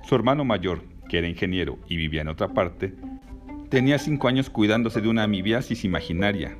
Su 0.04 0.16
hermano 0.16 0.46
mayor, 0.46 0.84
que 1.10 1.18
era 1.18 1.28
ingeniero 1.28 1.80
y 1.88 1.98
vivía 1.98 2.22
en 2.22 2.28
otra 2.28 2.50
parte, 2.50 2.94
tenía 3.70 3.98
cinco 3.98 4.28
años 4.28 4.50
cuidándose 4.50 5.02
de 5.02 5.08
una 5.08 5.24
amibiasis 5.24 5.84
imaginaria, 5.86 6.58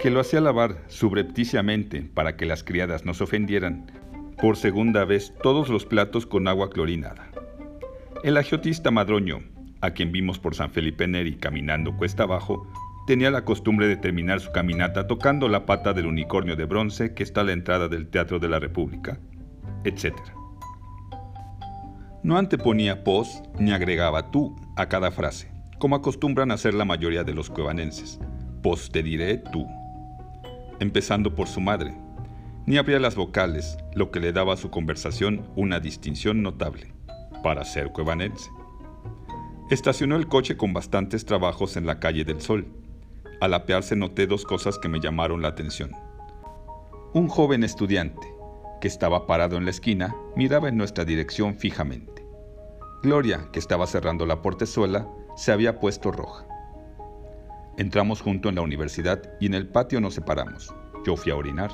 que 0.00 0.10
lo 0.10 0.20
hacía 0.20 0.40
lavar 0.40 0.82
subrepticiamente 0.88 2.02
para 2.02 2.36
que 2.36 2.46
las 2.46 2.62
criadas 2.62 3.04
no 3.04 3.14
se 3.14 3.24
ofendieran, 3.24 3.90
por 4.40 4.56
segunda 4.56 5.04
vez 5.04 5.32
todos 5.42 5.68
los 5.68 5.86
platos 5.86 6.26
con 6.26 6.48
agua 6.48 6.70
clorinada. 6.70 7.30
El 8.22 8.36
agiotista 8.36 8.90
madroño, 8.90 9.42
a 9.80 9.90
quien 9.90 10.12
vimos 10.12 10.38
por 10.38 10.54
San 10.54 10.70
Felipe 10.70 11.06
Neri 11.06 11.36
caminando 11.36 11.96
cuesta 11.96 12.24
abajo, 12.24 12.66
tenía 13.06 13.30
la 13.30 13.44
costumbre 13.44 13.86
de 13.86 13.96
terminar 13.96 14.40
su 14.40 14.50
caminata 14.50 15.06
tocando 15.06 15.48
la 15.48 15.66
pata 15.66 15.92
del 15.92 16.06
unicornio 16.06 16.56
de 16.56 16.64
bronce 16.64 17.14
que 17.14 17.22
está 17.22 17.42
a 17.42 17.44
la 17.44 17.52
entrada 17.52 17.88
del 17.88 18.08
Teatro 18.08 18.38
de 18.38 18.48
la 18.48 18.58
República, 18.58 19.18
etc. 19.84 20.14
No 22.22 22.38
anteponía 22.38 23.04
pos 23.04 23.42
ni 23.58 23.72
agregaba 23.72 24.30
tú 24.30 24.56
a 24.76 24.86
cada 24.88 25.10
frase, 25.10 25.53
como 25.78 25.96
acostumbran 25.96 26.50
hacer 26.50 26.74
la 26.74 26.84
mayoría 26.84 27.24
de 27.24 27.34
los 27.34 27.50
cuevanenses. 27.50 28.18
Pos 28.62 28.90
te 28.90 29.02
diré 29.02 29.38
tú. 29.38 29.66
Empezando 30.80 31.34
por 31.34 31.48
su 31.48 31.60
madre. 31.60 31.94
Ni 32.66 32.78
abría 32.78 32.98
las 32.98 33.14
vocales, 33.14 33.76
lo 33.94 34.10
que 34.10 34.20
le 34.20 34.32
daba 34.32 34.54
a 34.54 34.56
su 34.56 34.70
conversación 34.70 35.46
una 35.54 35.80
distinción 35.80 36.42
notable, 36.42 36.94
para 37.42 37.64
ser 37.64 37.92
cuevanense. 37.92 38.50
Estacionó 39.70 40.16
el 40.16 40.28
coche 40.28 40.56
con 40.56 40.72
bastantes 40.72 41.26
trabajos 41.26 41.76
en 41.76 41.86
la 41.86 42.00
calle 42.00 42.24
del 42.24 42.40
Sol, 42.40 42.66
al 43.40 43.52
apearse 43.52 43.96
noté 43.96 44.26
dos 44.26 44.44
cosas 44.44 44.78
que 44.78 44.88
me 44.88 45.00
llamaron 45.00 45.42
la 45.42 45.48
atención. 45.48 45.92
Un 47.12 47.28
joven 47.28 47.64
estudiante, 47.64 48.26
que 48.80 48.88
estaba 48.88 49.26
parado 49.26 49.56
en 49.56 49.64
la 49.64 49.70
esquina, 49.70 50.16
miraba 50.36 50.68
en 50.68 50.76
nuestra 50.76 51.04
dirección 51.04 51.56
fijamente. 51.56 52.24
Gloria, 53.02 53.48
que 53.52 53.58
estaba 53.58 53.86
cerrando 53.86 54.24
la 54.24 54.40
portezuela, 54.40 55.06
se 55.36 55.52
había 55.52 55.80
puesto 55.80 56.12
roja. 56.12 56.46
Entramos 57.76 58.20
junto 58.20 58.48
en 58.48 58.54
la 58.54 58.62
universidad 58.62 59.20
y 59.40 59.46
en 59.46 59.54
el 59.54 59.68
patio 59.68 60.00
nos 60.00 60.14
separamos. 60.14 60.72
Yo 61.04 61.16
fui 61.16 61.32
a 61.32 61.36
orinar. 61.36 61.70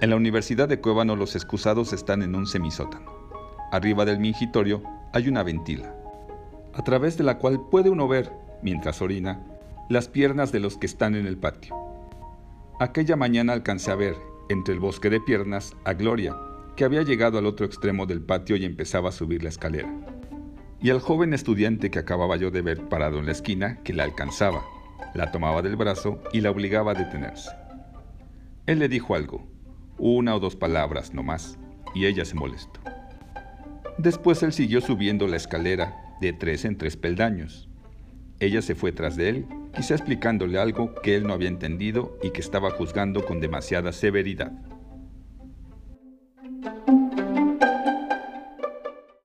En 0.00 0.10
la 0.10 0.16
Universidad 0.16 0.68
de 0.68 0.80
Cuébano 0.80 1.16
los 1.16 1.36
excusados 1.36 1.92
están 1.92 2.22
en 2.22 2.34
un 2.34 2.46
semisótano. 2.46 3.12
Arriba 3.70 4.04
del 4.04 4.18
mingitorio 4.18 4.82
hay 5.12 5.28
una 5.28 5.42
ventila, 5.42 5.94
a 6.74 6.82
través 6.82 7.16
de 7.16 7.24
la 7.24 7.38
cual 7.38 7.60
puede 7.70 7.90
uno 7.90 8.08
ver, 8.08 8.32
mientras 8.62 9.00
orina, 9.00 9.40
las 9.88 10.08
piernas 10.08 10.50
de 10.50 10.60
los 10.60 10.76
que 10.76 10.86
están 10.86 11.14
en 11.14 11.26
el 11.26 11.38
patio. 11.38 11.74
Aquella 12.80 13.14
mañana 13.16 13.52
alcancé 13.52 13.92
a 13.92 13.94
ver, 13.94 14.16
entre 14.48 14.74
el 14.74 14.80
bosque 14.80 15.08
de 15.08 15.20
piernas, 15.20 15.74
a 15.84 15.92
Gloria, 15.92 16.36
que 16.76 16.84
había 16.84 17.02
llegado 17.02 17.38
al 17.38 17.46
otro 17.46 17.64
extremo 17.64 18.06
del 18.06 18.20
patio 18.22 18.56
y 18.56 18.64
empezaba 18.64 19.10
a 19.10 19.12
subir 19.12 19.42
la 19.42 19.50
escalera. 19.50 19.92
Y 20.84 20.90
al 20.90 21.00
joven 21.00 21.32
estudiante 21.32 21.90
que 21.90 21.98
acababa 21.98 22.36
yo 22.36 22.50
de 22.50 22.60
ver 22.60 22.90
parado 22.90 23.18
en 23.18 23.24
la 23.24 23.32
esquina, 23.32 23.78
que 23.84 23.94
la 23.94 24.04
alcanzaba, 24.04 24.66
la 25.14 25.32
tomaba 25.32 25.62
del 25.62 25.76
brazo 25.76 26.20
y 26.30 26.42
la 26.42 26.50
obligaba 26.50 26.90
a 26.90 26.94
detenerse. 26.94 27.48
Él 28.66 28.80
le 28.80 28.90
dijo 28.90 29.14
algo, 29.14 29.48
una 29.96 30.34
o 30.34 30.40
dos 30.40 30.56
palabras 30.56 31.14
no 31.14 31.22
más, 31.22 31.58
y 31.94 32.04
ella 32.04 32.26
se 32.26 32.34
molestó. 32.34 32.80
Después 33.96 34.42
él 34.42 34.52
siguió 34.52 34.82
subiendo 34.82 35.26
la 35.26 35.38
escalera 35.38 35.96
de 36.20 36.34
tres 36.34 36.66
en 36.66 36.76
tres 36.76 36.98
peldaños. 36.98 37.70
Ella 38.38 38.60
se 38.60 38.74
fue 38.74 38.92
tras 38.92 39.16
de 39.16 39.30
él 39.30 39.46
quizá 39.74 39.94
explicándole 39.94 40.58
algo 40.58 40.94
que 40.96 41.16
él 41.16 41.26
no 41.26 41.32
había 41.32 41.48
entendido 41.48 42.18
y 42.22 42.30
que 42.30 42.42
estaba 42.42 42.70
juzgando 42.70 43.24
con 43.24 43.40
demasiada 43.40 43.90
severidad. 43.90 44.52